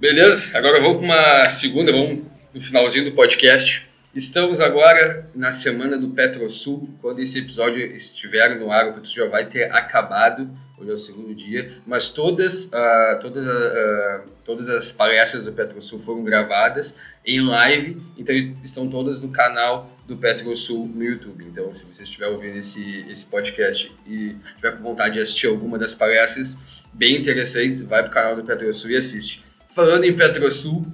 [0.00, 2.24] Beleza, agora vamos para uma segunda, vamos
[2.54, 3.86] no finalzinho do podcast.
[4.14, 6.88] Estamos agora na semana do PetroSul.
[7.02, 10.50] Quando esse episódio estiver no ar, o já vai ter acabado.
[10.80, 11.72] Hoje é o segundo dia.
[11.86, 18.00] Mas todas, uh, todas, uh, todas as palestras do PetroSul foram gravadas em live.
[18.16, 21.44] Então estão todas no canal do PetroSul no YouTube.
[21.44, 25.78] Então, se você estiver ouvindo esse, esse podcast e tiver com vontade de assistir alguma
[25.78, 29.42] das palestras bem interessantes, vai para o canal do PetroSul e assiste.
[29.68, 30.86] Falando em PetroSul,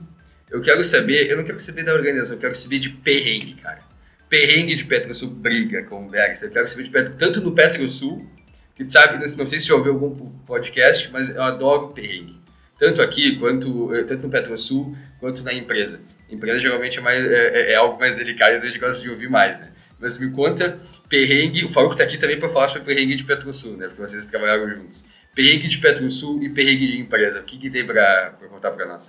[0.51, 3.82] eu quero saber, eu não quero saber da organização, eu quero saber de perrengue, cara.
[4.28, 6.47] Perrengue de PetroSul briga, conversa.
[6.47, 8.28] Eu quero saber de Petro, tanto no PetroSul,
[8.75, 12.43] que sabe, não sei se já ouviu algum podcast, mas eu adoro perrengue.
[12.79, 16.05] Tanto aqui, quanto eh, tanto no PetroSul, quanto na empresa.
[16.29, 19.31] Empresa geralmente é, mais, é, é, é algo mais delicado a gente gosta de ouvir
[19.31, 19.70] mais, né?
[20.01, 20.77] Mas me conta,
[21.09, 23.87] perrengue, o Faruco tá aqui também para falar sobre perrengue de PetroSul, né?
[23.87, 25.22] Porque vocês trabalharam juntos.
[25.35, 27.41] Perrengue de PetroSul e perrengue de empresa.
[27.41, 29.09] O que, que tem para contar para nós?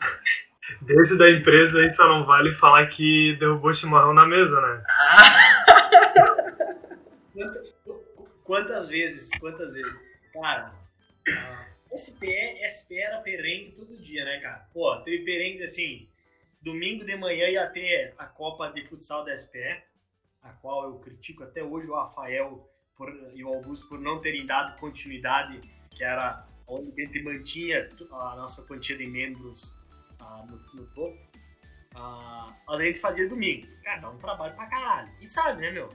[0.81, 4.83] Desse da empresa aí só não vale falar que derrubou chimarrão na mesa, né?
[8.45, 9.93] quantas vezes, quantas vezes.
[10.31, 10.73] Cara,
[11.27, 14.69] uh, SPE, SPE era perengue todo dia, né, cara?
[14.73, 16.07] Pô, teve perengue assim,
[16.61, 19.83] domingo de manhã ia ter a Copa de Futsal da SPE,
[20.41, 24.45] a qual eu critico até hoje o Rafael por, e o Augusto por não terem
[24.45, 29.71] dado continuidade, que era onde a gente mantinha a nossa quantia de membros
[30.21, 31.17] uh, no, no, topo.
[31.95, 33.67] Uh, mas a gente fazia domingo.
[33.83, 35.11] Cara, dá um trabalho pra caralho.
[35.21, 35.89] E sabe, né, meu?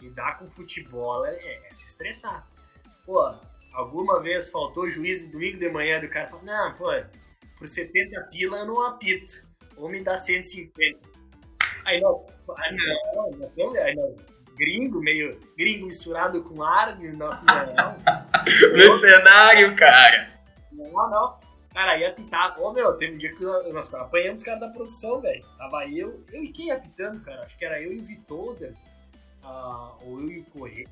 [0.00, 2.46] Lidar com futebol é, é, é, se estressar.
[3.04, 3.34] Pô,
[3.72, 6.90] alguma vez faltou juiz domingo de manhã do cara falou, não, pô,
[7.58, 9.48] por 70 pila eu não apito.
[9.76, 10.98] Ou me dá 150.
[11.84, 14.16] Aí não, ah, não, não, não, não,
[14.56, 17.96] gringo, meio gringo misturado com árabe, nossa, não.
[18.72, 20.32] Mercenário, cara.
[20.72, 21.46] Não, não.
[21.72, 22.58] Cara, ia apitar.
[22.58, 25.44] Ô, meu, teve um dia que nós apanhamos os caras da produção, velho.
[25.58, 27.42] Tava eu, eu e quem apitando, cara?
[27.42, 28.74] Acho que era eu e o Vitoda,
[29.46, 30.88] uh, ou eu e o Correia.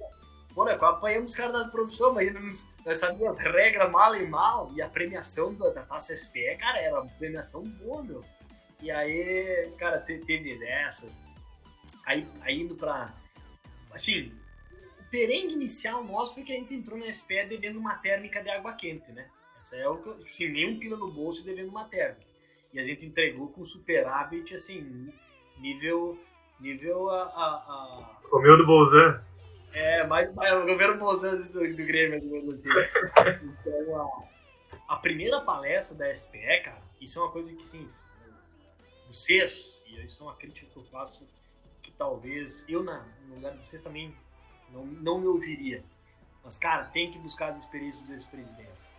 [0.54, 4.24] Pô, né, apanhamos os caras da produção, mas nós, nós sabíamos as regras mal e
[4.24, 4.72] mal.
[4.74, 8.24] E a premiação da, da Taça SPE, cara, era uma premiação boa, meu.
[8.80, 11.20] E aí, cara, teve dessas.
[12.06, 13.14] Aí, aí indo pra.
[13.92, 14.32] Assim,
[15.00, 18.50] o perengue inicial nosso foi que a gente entrou na SPE devendo uma térmica de
[18.50, 19.28] água quente, né?
[19.58, 20.10] Essa é o que.
[20.22, 22.26] Assim, nem um pila no bolso devendo uma térmica.
[22.72, 25.10] E a gente entregou com superávit, assim,
[25.58, 26.18] nível.
[26.60, 27.22] Nível a.
[27.22, 28.20] a, a...
[28.34, 29.22] Comeu do Bolzan.
[29.72, 32.68] É, mais, mais o governo Bolzan do, do Grêmio, do assim.
[33.60, 34.26] Então,
[34.88, 37.88] a, a primeira palestra da SPE, cara, isso é uma coisa que, sim,
[39.06, 41.28] vocês, e isso é uma crítica que eu faço,
[41.80, 44.12] que talvez eu, na, no lugar de vocês, também
[44.72, 45.84] não, não me ouviria.
[46.42, 48.92] Mas, cara, tem que buscar as experiências dos ex-presidentes.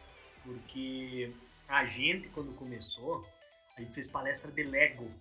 [0.45, 1.29] Porque
[1.67, 3.27] a gente, quando começou,
[3.77, 5.11] a gente fez palestra de Lego.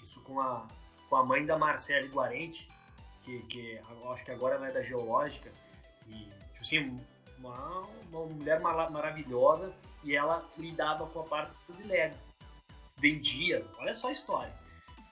[0.00, 0.68] Isso com a,
[1.08, 2.70] com a mãe da Marcela Guarente,
[3.22, 5.50] que, que acho que agora ela é da Geológica.
[6.06, 7.00] E, tipo assim,
[7.38, 12.16] uma, uma mulher maravilhosa e ela lidava com a parte de Lego.
[12.98, 14.52] Vendia, olha só a história.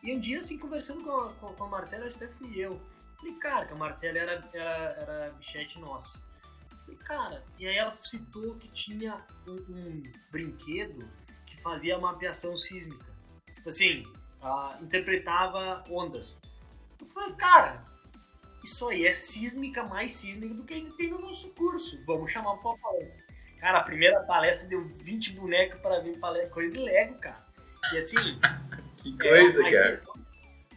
[0.02, 2.80] E um dia, assim, conversando com a, com a Marcela, até fui eu.
[3.16, 6.22] Falei, cara, que a Marcela era, era, era bichete nossa.
[6.84, 11.08] Falei, cara, e aí ela citou que tinha um, um brinquedo
[11.44, 13.06] que fazia mapeação sísmica.
[13.56, 14.02] Tipo assim,
[14.40, 16.40] uh, interpretava ondas.
[17.00, 17.84] Eu falei, cara,
[18.68, 21.98] isso aí é sísmica mais sísmica do que a gente tem no nosso curso.
[22.04, 23.10] Vamos chamar o papai.
[23.58, 27.44] Cara, a primeira palestra deu 20 bonecos para ver palestra, coisa de Lego, cara.
[27.92, 28.16] E assim.
[29.02, 30.02] que coisa, é, cara.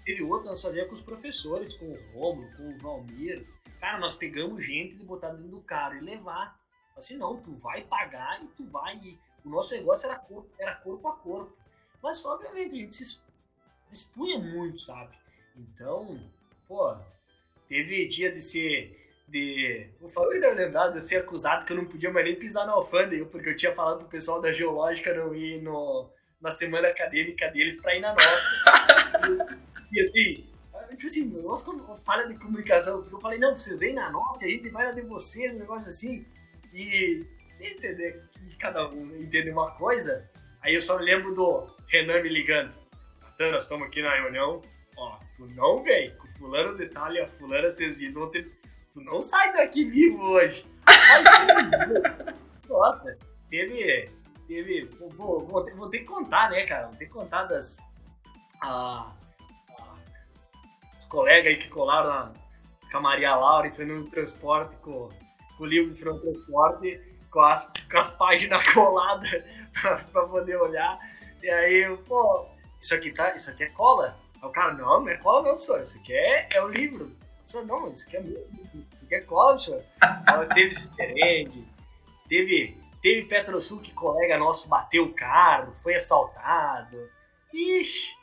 [0.05, 3.45] Teve outro, nós fazíamos com os professores, com o Romulo, com o Valmir.
[3.79, 6.57] Cara, nós pegamos gente e botar dentro do carro e levar.
[6.95, 8.95] Assim, não, tu vai pagar e tu vai.
[8.97, 11.55] E o nosso negócio era corpo, era corpo a corpo.
[12.01, 13.25] Mas, obviamente, a gente se
[13.91, 15.15] expunha muito, sabe?
[15.55, 16.19] Então,
[16.67, 16.95] pô,
[17.71, 18.99] teve dia de ser.
[19.25, 19.87] De.
[20.01, 22.73] O Fábio deve lembrar de ser acusado que eu não podia mais nem pisar na
[22.73, 26.09] alfândega, porque eu tinha falado pro pessoal da Geológica não ir no,
[26.41, 29.49] na semana acadêmica deles pra ir na nossa.
[29.89, 30.51] e, e assim,
[30.97, 34.49] tipo assim, negócio falha de comunicação, porque eu falei, não, vocês vêm na nossa, a
[34.49, 36.25] gente vai na de vocês, um negócio assim.
[36.73, 37.25] E
[37.61, 40.29] entender que cada um entende uma coisa.
[40.61, 42.77] Aí eu só lembro do Renan me ligando.
[43.21, 44.61] Natan, nós estamos aqui na reunião.
[44.97, 48.51] Ó, tu não vem, com fulano detalhe, a fulana vocês dizem, ter.
[48.93, 50.67] Tu não sai daqui vivo hoje.
[52.69, 53.17] Nossa,
[53.49, 54.09] teve.
[54.47, 54.89] Teve.
[55.15, 56.87] Vou, vou, ter que contar, né, cara?
[56.87, 57.79] Vou ter que contar das.
[58.61, 59.15] Ah,
[60.99, 62.33] os colegas aí que colaram na,
[62.91, 65.09] com a Maria Laura e Fernando Transporte, com,
[65.57, 69.43] com o livro de Fernando Transporte, com as, com as páginas coladas
[69.81, 70.99] pra, pra poder olhar.
[71.41, 72.45] E aí, pô,
[72.79, 74.20] isso aqui, tá, isso aqui é cola?
[74.41, 77.15] Aí o cara, não, não é cola não, professor, isso aqui é, é o livro.
[77.37, 79.83] Professor, não, isso aqui é meu isso aqui é cola, professor.
[80.53, 81.67] teve Cisterengue,
[82.27, 87.09] teve, teve Petrosul que colega nosso bateu o carro, foi assaltado.
[87.53, 88.15] Ixi,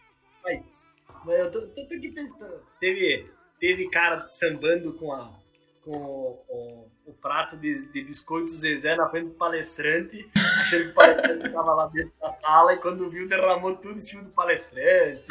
[0.43, 0.91] mas,
[1.25, 5.39] mas eu tô, tô, tô aqui pensando, teve, teve cara sambando com a
[5.85, 10.95] com o, o, prato de, de biscoito Zezé na frente do palestrante, achando que o
[10.95, 15.25] palestrante estava lá dentro da sala e quando viu derramou tudo em cima do palestrante,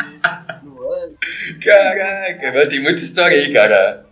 [0.63, 1.17] no ano.
[1.63, 4.07] Caraca, tem muita história aí, cara.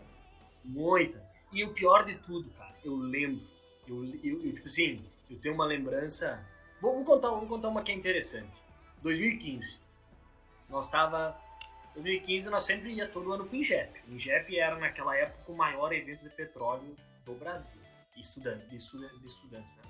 [0.64, 1.24] Muita.
[1.52, 3.42] E o pior de tudo, cara, eu lembro,
[3.88, 6.40] eu, eu, eu tipo assim, eu tenho uma lembrança.
[6.82, 8.64] Vou, vou, contar, vou contar uma que é interessante.
[9.02, 9.82] 2015.
[10.70, 11.40] Nós estava
[11.96, 14.02] 2015 nós sempre ia todo ano para o INGEP.
[14.08, 16.96] O INGEP era naquela época o maior evento de petróleo
[17.26, 17.82] do Brasil,
[18.16, 19.78] estudante, de, estudante, de estudantes.
[19.78, 19.84] Né?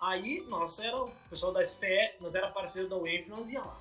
[0.00, 3.80] Aí nós era o pessoal da SPE, nós era parceiro da UENF, nós ia lá.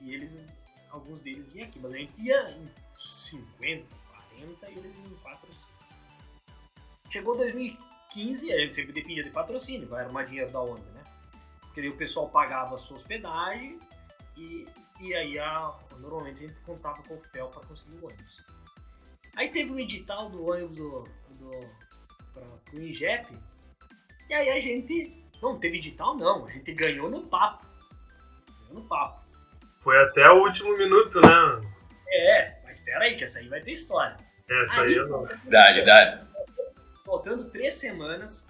[0.00, 0.52] E eles,
[0.90, 3.86] alguns deles vinham aqui, mas a gente ia em 50,
[4.30, 5.78] 40 e eles em 4 5.
[7.10, 11.04] Chegou 2015, a gente sempre dependia de patrocínio, vai arrumar dinheiro da onde, né?
[11.60, 13.78] Porque daí o pessoal pagava a sua hospedagem
[14.36, 14.66] e,
[15.00, 18.44] e aí a, normalmente a gente contava com o FPEL para conseguir o ônibus.
[19.36, 21.50] Aí teve um edital do ônibus do, do,
[22.64, 23.38] para o INGEP,
[24.28, 25.16] e aí a gente.
[25.40, 27.64] Não teve edital, não, a gente ganhou no papo.
[28.62, 29.20] Ganhou no papo.
[29.82, 31.62] Foi até o último minuto, né?
[32.08, 34.16] É, mas espera aí, que essa aí vai ter história.
[34.50, 35.24] Essa aí, aí eu não.
[35.44, 36.26] Dá, dá.
[37.04, 38.48] Faltando três semanas,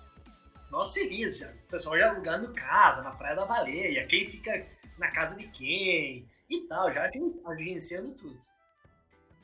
[0.70, 1.50] nós felizes já.
[1.50, 4.66] O pessoal já alugando casa na Praia da Baleia, quem fica
[4.96, 7.10] na casa de quem e tal, já
[7.46, 8.40] agenciando tudo.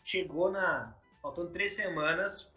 [0.03, 0.95] Chegou na.
[1.21, 2.54] Faltando três semanas,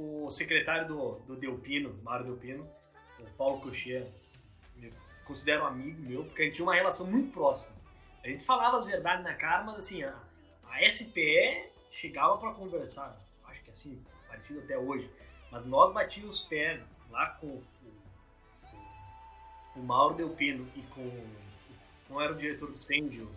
[0.00, 2.66] o secretário do, do Delpino, Mário Delpino,
[3.18, 4.06] o Paulo Cochê,
[5.24, 7.76] considero um amigo meu, porque a gente tinha uma relação muito próxima.
[8.24, 10.18] A gente falava as verdades na cara, mas assim, a,
[10.68, 15.10] a SPE chegava para conversar, acho que assim, parecido até hoje,
[15.50, 16.80] mas nós batíamos os pés
[17.10, 17.64] lá com o,
[19.76, 21.50] o, o Mauro Delpino e com.
[22.08, 23.30] Não era o diretor do Sendio,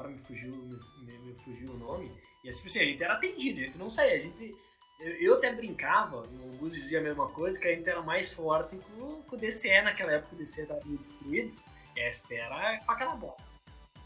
[0.00, 2.10] agora me fugiu, me, me, fugiu o nome.
[2.42, 4.14] E assim, assim, a gente era atendido, a gente não saía.
[4.14, 4.56] A gente,
[5.00, 8.32] eu, eu até brincava, o Gus dizia a mesma coisa, que a gente era mais
[8.32, 11.58] forte com, o DCE naquela época, o DCE estava destruído,
[11.96, 13.36] e a SPE era faca na bola.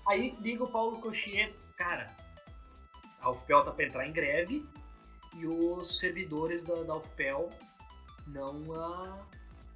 [0.07, 2.15] Aí liga o Paulo Cochier, cara,
[3.21, 4.67] a UFPEL tá para entrar em greve
[5.35, 7.51] e os servidores da, da UFPEL
[8.27, 8.61] não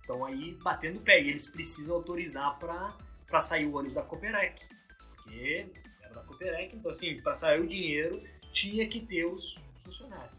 [0.00, 1.22] estão ah, aí batendo pé.
[1.22, 4.68] E eles precisam autorizar para sair o ônibus da Cooperec.
[5.16, 5.66] Porque
[6.02, 8.22] era da Cooperec, então assim, para sair o dinheiro
[8.52, 10.38] tinha que ter os funcionários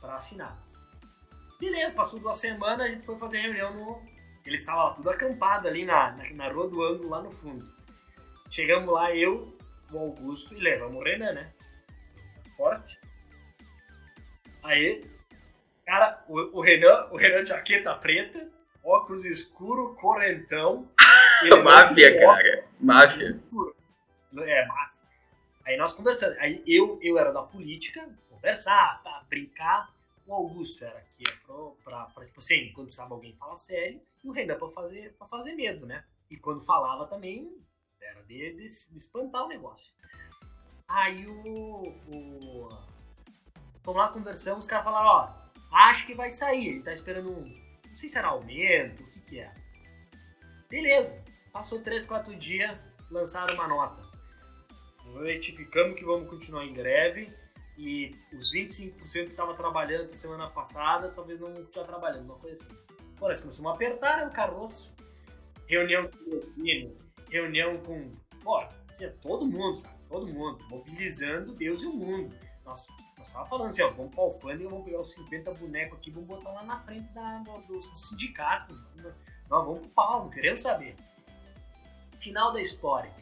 [0.00, 0.58] para assinar.
[1.60, 4.02] Beleza, passou duas semanas, a gente foi fazer reunião no.
[4.46, 7.70] Eles estavam tudo acampado ali na, na, na rua do ângulo lá no fundo.
[8.50, 9.56] Chegamos lá, eu,
[9.92, 11.52] o Augusto e levamos o Renan, né?
[12.56, 12.98] Forte.
[14.62, 15.04] Aí,
[15.84, 18.50] cara, o, o Renan, o Renan de jaqueta preta,
[18.82, 20.90] óculos escuro, correntão.
[21.62, 22.64] máfia, cara.
[22.80, 23.40] Máfia.
[24.38, 24.99] É, máfia.
[25.64, 26.38] Aí nós conversamos.
[26.38, 29.92] Aí eu, eu era da política, conversar, tá, brincar.
[30.26, 31.36] O Augusto era aqui é
[31.82, 35.26] pra, pra, tipo assim, quando precisava alguém falar sério, e o Renan pra fazer, pra
[35.26, 36.04] fazer medo, né?
[36.30, 37.52] E quando falava também,
[38.00, 39.92] era de, de, de espantar o negócio.
[40.86, 42.68] Aí o, o.
[43.82, 46.68] Vamos lá, conversamos, os caras falaram, ó, acho que vai sair.
[46.68, 47.60] Ele tá esperando um.
[47.88, 49.52] Não sei se era aumento, o que que é.
[50.68, 51.24] Beleza.
[51.52, 52.76] Passou 3, 4 dias,
[53.10, 54.09] lançaram uma nota.
[55.18, 57.32] Retificamos que vamos continuar em greve
[57.76, 62.62] e os 25% que estavam trabalhando na semana passada talvez não estivessem trabalhando, uma coisa
[62.62, 62.76] assim.
[63.20, 64.94] Nós começamos a apertar né, o caroço.
[65.66, 68.12] Reunião com o reunião com.
[68.42, 68.58] Pô,
[68.88, 69.94] assim, todo mundo, sabe?
[70.08, 70.58] Todo mundo.
[70.68, 72.34] Mobilizando Deus e o mundo.
[72.64, 76.10] Nós, nós estávamos falando assim, ó, vamos para e vamos pegar os 50 bonecos aqui,
[76.10, 78.74] vamos botar lá na frente da, do, do sindicato.
[79.48, 80.96] Nós vamos pro pau, não queremos saber.
[82.18, 83.19] Final da história.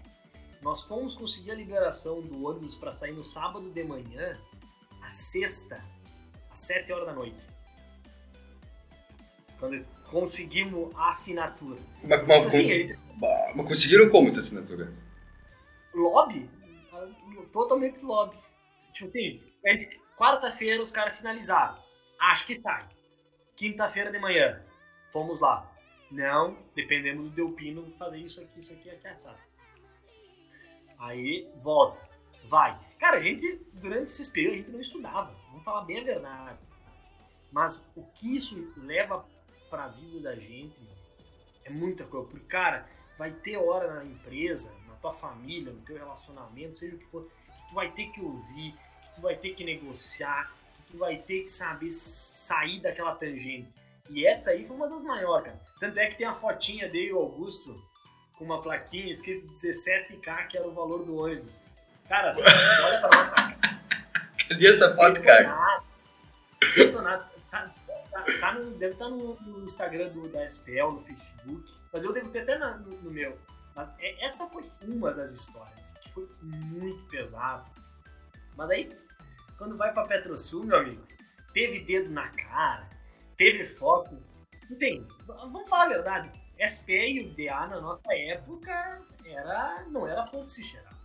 [0.63, 4.39] Nós fomos conseguir a liberação do ônibus para sair no sábado de manhã,
[5.03, 5.85] a sexta,
[6.51, 7.49] às 7 horas da noite.
[9.59, 11.81] Quando conseguimos a assinatura.
[12.03, 12.99] Mas, mas, tipo assim, gente...
[13.55, 14.93] mas conseguiram como essa assinatura?
[15.95, 16.51] Lobby?
[17.53, 18.37] Totalmente lobby.
[18.93, 19.41] Tipo assim,
[20.17, 21.77] quarta-feira os caras sinalizaram.
[22.19, 22.89] Acho que sai.
[23.57, 24.63] Quinta-feira de manhã,
[25.13, 25.71] fomos lá.
[26.11, 29.48] Não, dependendo do Delpino, fazer isso aqui, isso aqui, aqui, assado.
[30.99, 32.07] Aí, volta.
[32.45, 32.79] Vai.
[32.99, 35.37] Cara, a gente, durante esse período, a gente não estudava.
[35.51, 36.59] Vamos falar bem a verdade.
[37.53, 39.25] Mas o que isso leva
[39.71, 40.83] para a vida da gente
[41.65, 42.29] é muita coisa.
[42.29, 46.99] Porque, cara, vai ter hora na empresa, na tua família, no teu relacionamento, seja o
[46.99, 50.83] que for, que tu vai ter que ouvir, que tu vai ter que negociar, que
[50.93, 53.75] tu vai ter que saber sair daquela tangente.
[54.11, 55.61] E essa aí foi uma das maiores, cara.
[55.79, 57.79] Tanto é que tem a fotinha dele, o Augusto,
[58.39, 61.65] com uma plaquinha escrito 17k, que era o valor do ônibus.
[62.09, 62.43] Cara, assim,
[62.87, 63.59] olha pra nossa cara.
[64.49, 65.83] Cadê essa foto, cara?
[66.77, 67.27] Detonado.
[67.51, 67.75] Tá,
[68.11, 72.05] tá, tá no, deve estar tá no, no, Instagram do, da SPL, no Facebook, mas
[72.05, 73.39] eu devo ter até na, no, no, meu.
[73.75, 77.69] Mas é, essa foi uma das histórias que foi muito pesado.
[78.57, 78.91] Mas aí,
[79.57, 81.07] quando vai pra Petrosul, meu amigo,
[81.53, 82.89] teve dedo na cara,
[83.37, 84.19] teve foto.
[84.71, 86.38] Enfim, vamos falar a verdade.
[86.59, 90.97] SP e o DA na nossa época era, não era fogo que se cheirava.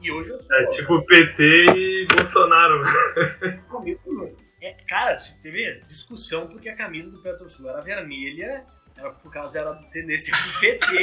[0.00, 0.56] E hoje eu sou.
[0.58, 1.44] É tipo PT
[1.76, 2.82] e Bolsonaro.
[4.64, 5.12] É, cara,
[5.42, 8.64] teve discussão porque a camisa do Petrosul era vermelha,
[8.96, 11.02] era por causa era tendência do PT.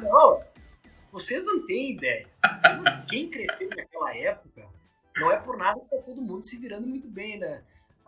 [0.00, 0.42] não,
[1.12, 2.26] vocês não têm ideia.
[3.06, 4.66] Quem cresceu naquela época
[5.18, 7.62] não é por nada que tá todo mundo se virando muito bem, né?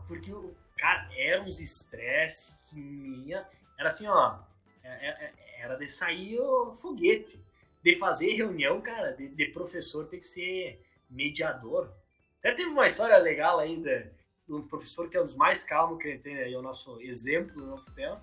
[0.06, 0.32] Porque,
[0.78, 3.46] cara, era uns estresse que minha.
[3.78, 4.38] Era assim, ó.
[4.82, 7.42] É, é, é, era de sair o foguete.
[7.82, 11.90] De fazer reunião, cara, de, de professor tem que ser mediador.
[12.38, 14.10] Até teve uma história legal aí de,
[14.48, 17.60] um professor que é um dos mais calmos que tem aí, é o nosso exemplo
[17.64, 18.20] no hotel,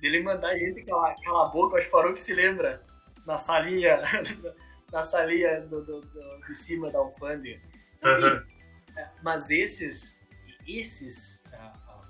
[0.00, 2.82] dele mandar a gente calar, calar a boca, acho que o que se lembra,
[3.26, 4.00] na salinha,
[4.92, 7.60] na salinha do, do, do, de cima da alfândega.
[7.96, 9.06] Então, assim, uhum.
[9.22, 10.18] mas esses,
[10.66, 11.44] esses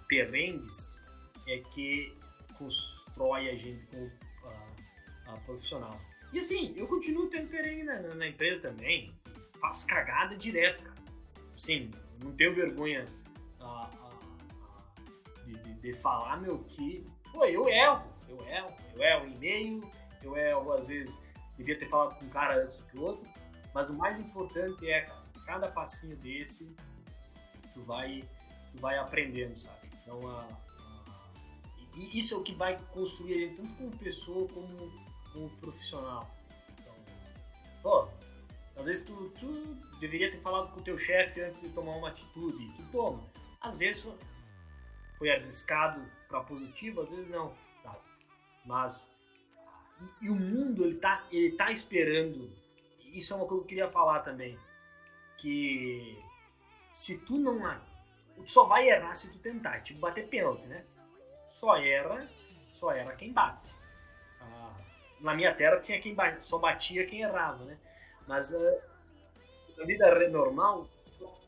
[0.08, 0.98] perrengues
[1.46, 2.16] é que
[2.56, 5.98] constrói a gente como uh, profissional.
[6.32, 9.14] E assim, eu continuo tendo perrengue na, na, empresa também.
[9.60, 10.98] Faço cagada direto, cara.
[11.56, 11.90] Sim,
[12.22, 13.06] não tenho vergonha
[15.44, 19.92] de, de, de, falar, meu, que pô, eu erro, eu erro, eu erro em e-mail,
[20.22, 21.22] eu erro, às vezes,
[21.56, 23.26] devia ter falado com um cara antes que outro,
[23.74, 26.72] mas o mais importante é, cara, cada passinho desse,
[27.72, 28.28] tu vai,
[28.70, 29.77] tu vai aprendendo, sabe?
[30.08, 30.48] Então, a, a,
[31.94, 34.90] e isso é o que vai construir ele, tanto como pessoa como
[35.34, 36.34] como profissional.
[36.78, 36.94] Então,
[37.82, 38.08] pô,
[38.74, 42.08] às vezes tu, tu deveria ter falado com o teu chefe antes de tomar uma
[42.08, 43.22] atitude, tu toma.
[43.60, 44.10] Às vezes
[45.18, 47.98] foi arriscado para positivo, às vezes não, sabe?
[48.64, 49.14] Mas
[50.00, 52.50] e, e, o mundo ele tá, ele tá esperando.
[53.12, 54.58] Isso é uma coisa que eu queria falar também,
[55.36, 56.18] que
[56.90, 57.66] se tu não
[58.42, 60.84] tu só vai errar se tu tentar, tipo bater pênalti, né?
[61.46, 62.28] Só erra,
[62.72, 63.76] só erra quem bate.
[64.40, 64.74] Ah,
[65.20, 67.78] na minha terra tinha quem batia, só batia quem errava, né?
[68.26, 68.80] Mas uh,
[69.76, 70.86] na vida normal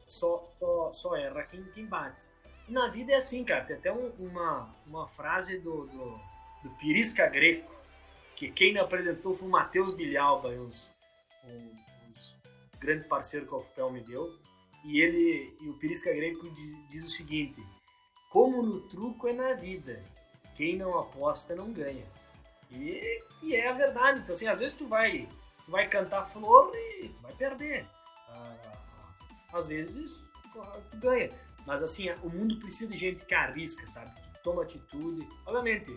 [0.06, 2.28] só, só, só erra quem, quem bate.
[2.68, 3.64] Na vida é assim, cara.
[3.64, 6.20] Tem até um, uma, uma frase do, do,
[6.62, 7.72] do, Pirisca Greco,
[8.34, 10.92] que quem me apresentou foi o Matheus Bilhalba, uns,
[12.08, 12.40] uns
[12.78, 14.39] grandes parceiros que o UFPEL me deu.
[14.84, 17.62] E ele e o Pirisca Greco diz, diz o seguinte:
[18.30, 20.02] Como no truco é na vida,
[20.54, 22.06] quem não aposta não ganha.
[22.70, 24.20] E, e é a verdade.
[24.20, 25.28] Então, assim, às vezes tu vai,
[25.64, 27.86] tu vai cantar flor e tu vai perder.
[28.28, 28.56] Ah,
[29.52, 30.24] às vezes
[30.90, 31.30] tu ganha.
[31.66, 34.10] Mas assim, o mundo precisa de gente que arrisca, sabe?
[34.20, 35.28] Que toma atitude.
[35.44, 35.96] Obviamente,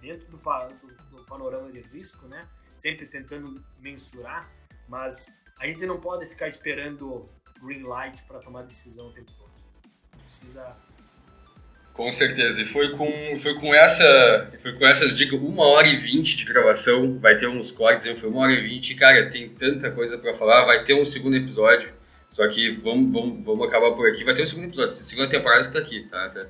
[0.00, 2.48] dentro do, do, do panorama de risco, né?
[2.74, 4.50] Sempre tentando mensurar,
[4.88, 7.28] mas a gente não pode ficar esperando
[7.62, 9.50] green light para tomar decisão o tempo todo.
[10.22, 10.76] Precisa
[12.00, 12.62] com certeza.
[12.62, 14.50] E foi com, foi com essa.
[14.58, 17.18] Foi com essas dicas, uma hora e vinte de gravação.
[17.18, 18.94] Vai ter uns cortes aí, foi uma hora e vinte.
[18.94, 20.64] Cara, tem tanta coisa para falar.
[20.64, 21.92] Vai ter um segundo episódio.
[22.28, 24.24] Só que vamos, vamos, vamos acabar por aqui.
[24.24, 24.92] Vai ter um segundo episódio.
[24.92, 26.28] Segunda temporada tu tá aqui, tá?
[26.28, 26.46] tá?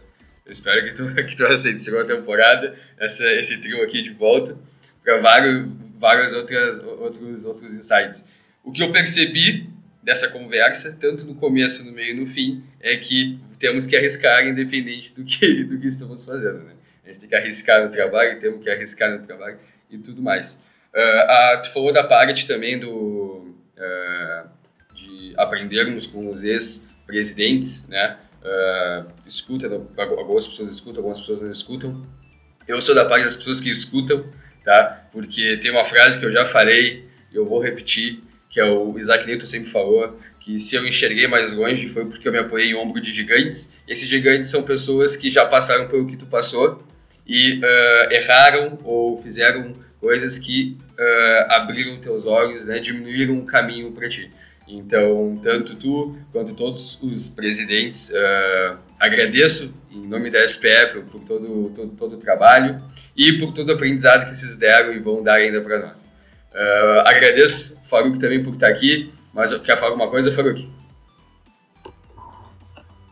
[0.47, 4.57] Eu espero que tu, que tu aceite segunda temporada, essa, esse trio aqui de volta,
[5.03, 8.41] para vários, vários outras, outros, outros insights.
[8.63, 9.69] O que eu percebi
[10.03, 14.47] dessa conversa, tanto no começo, no meio e no fim, é que temos que arriscar
[14.47, 16.61] independente do que, do que estamos fazendo.
[16.61, 16.73] Né?
[17.05, 19.59] A gente tem que arriscar no trabalho, temos que arriscar no trabalho
[19.91, 20.67] e tudo mais.
[20.95, 23.55] Uh, a, tu falou da parte também do...
[23.77, 24.61] Uh,
[25.37, 28.19] aprendermos com os ex-presidentes, né?
[28.43, 29.67] Uh, escuta,
[29.97, 32.07] algumas pessoas escutam, algumas pessoas não escutam.
[32.67, 34.25] Eu sou da parte das pessoas que escutam,
[34.65, 35.09] tá?
[35.13, 39.27] Porque tem uma frase que eu já falei eu vou repetir, que é o Isaac
[39.27, 42.75] Newton sempre falou, que se eu enxerguei mais longe foi porque eu me apoiei em
[42.75, 43.81] ombro de gigantes.
[43.87, 46.83] Esses gigantes são pessoas que já passaram pelo que tu passou
[47.25, 52.81] e uh, erraram ou fizeram coisas que uh, abriram teus olhos, né?
[52.81, 54.29] Diminuíram o caminho para ti.
[54.67, 61.21] Então, tanto tu quanto todos os presidentes, uh, agradeço em nome da SPE por, por
[61.21, 62.81] todo, todo, todo, o trabalho
[63.17, 66.11] e por todo o aprendizado que vocês deram e vão dar ainda para nós.
[66.53, 70.69] Uh, agradeço, Faruk, também por estar aqui, mas quer falar alguma coisa, Faruk?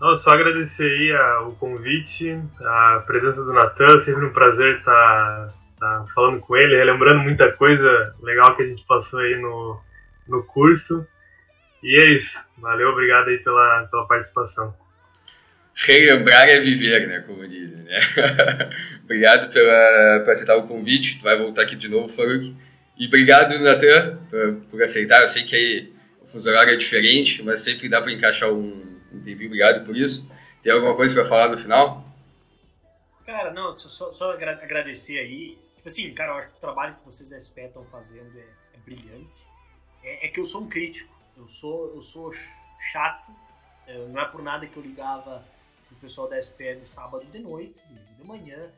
[0.00, 5.54] Não, só agradecer aí a, o convite, a presença do Natan, sempre um prazer estar,
[5.74, 9.80] estar falando com ele, relembrando muita coisa legal que a gente passou aí no,
[10.28, 11.04] no curso.
[11.82, 12.44] E é isso.
[12.58, 14.74] Valeu, obrigado aí pela, pela participação.
[15.74, 17.20] Relembrar é viver, né?
[17.20, 17.98] Como dizem, né?
[19.04, 21.18] obrigado pela, por aceitar o convite.
[21.18, 22.54] Tu vai voltar aqui de novo, Faruk.
[22.98, 25.20] E obrigado, Natan, por, por aceitar.
[25.20, 29.00] Eu sei que aí o fuso horário é diferente, mas sempre dá para encaixar um,
[29.12, 29.46] um tempinho.
[29.46, 30.32] Obrigado por isso.
[30.62, 32.04] Tem alguma coisa para falar no final?
[33.24, 35.56] Cara, não, só, só agradecer aí.
[35.86, 38.42] Assim, cara, eu acho que o trabalho que vocês da SP estão fazendo é,
[38.74, 39.46] é brilhante.
[40.02, 42.32] É, é que eu sou um crítico eu sou, eu sou
[42.92, 43.32] chato,
[43.86, 45.44] é, não é por nada que eu ligava
[45.90, 47.80] o pessoal da SPL sábado de noite,
[48.18, 48.70] de manhã,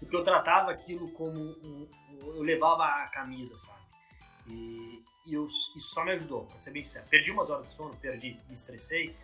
[0.00, 1.88] porque eu tratava aquilo como um,
[2.22, 3.80] eu levava a camisa, sabe?
[4.46, 7.06] E, e eu, isso só me ajudou, pra ser bem sincero.
[7.08, 9.16] Perdi umas horas de sono, perdi, me estressei,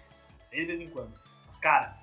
[0.45, 1.19] sei de vez em quando.
[1.47, 1.97] Mas, cara,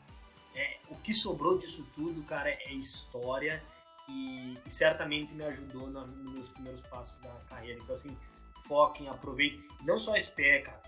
[0.56, 3.64] é, o que sobrou disso tudo, cara, é história
[4.10, 7.80] e, e certamente me ajudou na, nos meus primeiros passos da carreira.
[7.80, 8.18] Então, assim,
[8.68, 9.64] foquem, aproveitem.
[9.82, 10.82] Não só a SPE, cara,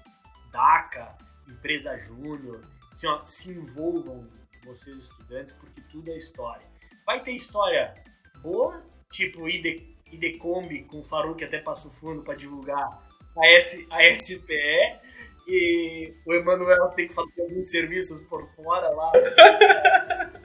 [0.52, 1.18] DACA,
[1.48, 4.28] Empresa Júnior, assim, ó, se envolvam
[4.64, 6.75] vocês estudantes, porque tudo é história.
[7.06, 7.94] Vai ter história
[8.42, 13.04] boa, tipo ID, IDCombi com o Faruk até Passo Fundo para divulgar
[13.38, 15.00] a, S, a SPE,
[15.48, 19.12] e o Emanuel tem que fazer alguns serviços por fora lá.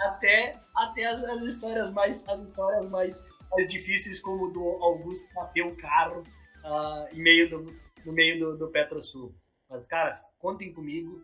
[0.00, 5.64] até até as, as, histórias mais as histórias mais, mais difíceis como do Augusto bater
[5.64, 6.22] o carro
[6.64, 9.34] uh, em meio do, no meio do, do PetroSul.
[9.68, 11.22] Mas, cara, contem comigo.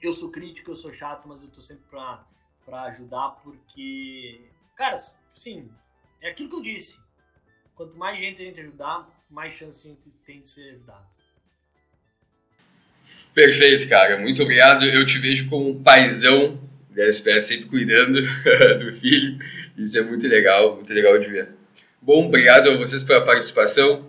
[0.00, 2.24] Eu sou crítico, eu sou chato, mas eu tô sempre pra,
[2.68, 4.42] pra ajudar, porque,
[4.76, 4.96] cara,
[5.34, 5.68] sim,
[6.20, 7.00] é aquilo que eu disse.
[7.74, 11.06] Quanto mais gente a gente ajudar, mais chance a gente tem de ser ajudado.
[13.32, 14.18] Perfeito, cara.
[14.18, 14.84] Muito obrigado.
[14.84, 18.20] Eu te vejo como um paizão da SPF, sempre cuidando
[18.78, 19.38] do filho.
[19.76, 21.48] Isso é muito legal, muito legal de ver.
[22.02, 24.08] Bom, obrigado a vocês pela participação.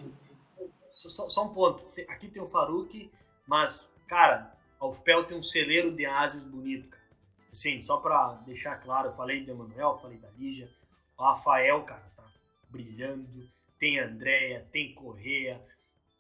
[0.92, 1.88] Só, só um ponto.
[2.10, 3.10] Aqui tem o Faruk,
[3.48, 6.99] mas, cara, a UFPEL tem um celeiro de ases bonito, cara.
[7.52, 10.70] Sim, só para deixar claro, eu falei do Emanuel, falei da Lígia.
[11.18, 12.24] O Rafael, cara, tá
[12.70, 13.50] brilhando.
[13.80, 15.62] Tem Andréia, tem Correia,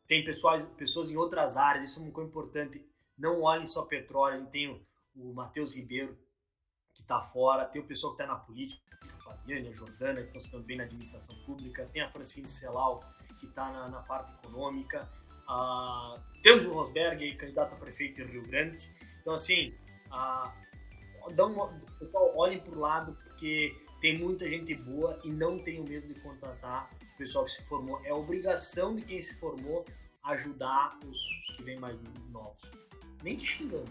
[0.07, 2.83] tem pessoas, pessoas em outras áreas, isso é coisa importante.
[3.17, 4.81] Não olhem só petróleo, tem o,
[5.15, 6.17] o Matheus Ribeiro,
[6.95, 10.37] que está fora, tem o pessoal que está na política, a Fabiane, a Jordana, que
[10.37, 13.03] estão se bem na administração pública, tem a Francine Celal,
[13.39, 15.07] que está na, na, parte econômica,
[16.41, 18.93] temos o Rosberg, candidato a prefeito em Rio Grande.
[19.21, 19.73] Então, assim,
[21.33, 21.69] dá uma,
[22.35, 26.89] olhem para o lado, porque tem muita gente boa e não tenham medo de contratar
[27.01, 28.01] o pessoal que se formou.
[28.03, 29.85] É obrigação de quem se formou
[30.23, 31.97] ajudar os, os que vêm mais
[32.31, 32.71] novos.
[33.23, 33.89] Nem te xingando.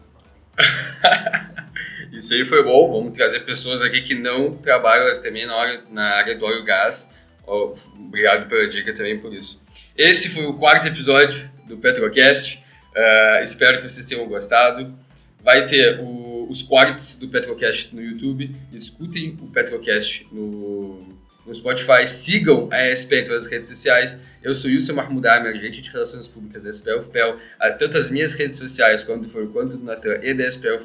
[2.13, 2.91] Isso aí foi bom.
[2.91, 6.65] Vamos trazer pessoas aqui que não trabalham também na, hora, na área do óleo e
[6.65, 7.29] gás.
[7.47, 9.93] Obrigado pela dica também por isso.
[9.97, 12.63] Esse foi o quarto episódio do Petrocast.
[12.95, 14.95] Uh, espero que vocês tenham gostado.
[15.43, 18.57] Vai ter o, os quartos do Petrocast no YouTube.
[18.73, 21.07] Escutem o Petrocast no,
[21.47, 22.07] no Spotify.
[22.07, 24.23] Sigam a ESP em todas as redes sociais.
[24.43, 27.37] Eu sou Wilson Mahmoudami, agente de Relações Públicas da SPL FPEL.
[27.79, 30.79] Tanto as minhas redes sociais, quanto for quanto do Natan e da SPL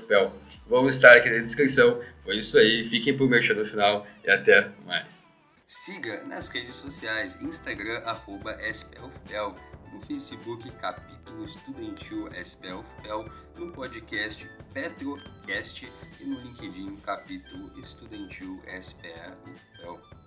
[0.68, 2.00] vão estar aqui na descrição.
[2.20, 2.84] Foi isso aí.
[2.84, 5.32] Fiquem por merchan no final e até mais.
[5.66, 9.56] Siga nas redes sociais, Instagram, arroba SPLFPEL,
[9.94, 15.84] no Facebook, capítulo estudantil SPLFPEL, no podcast Petrocast
[16.20, 20.23] e no LinkedIn, capítulo estudantil SPLFPEL.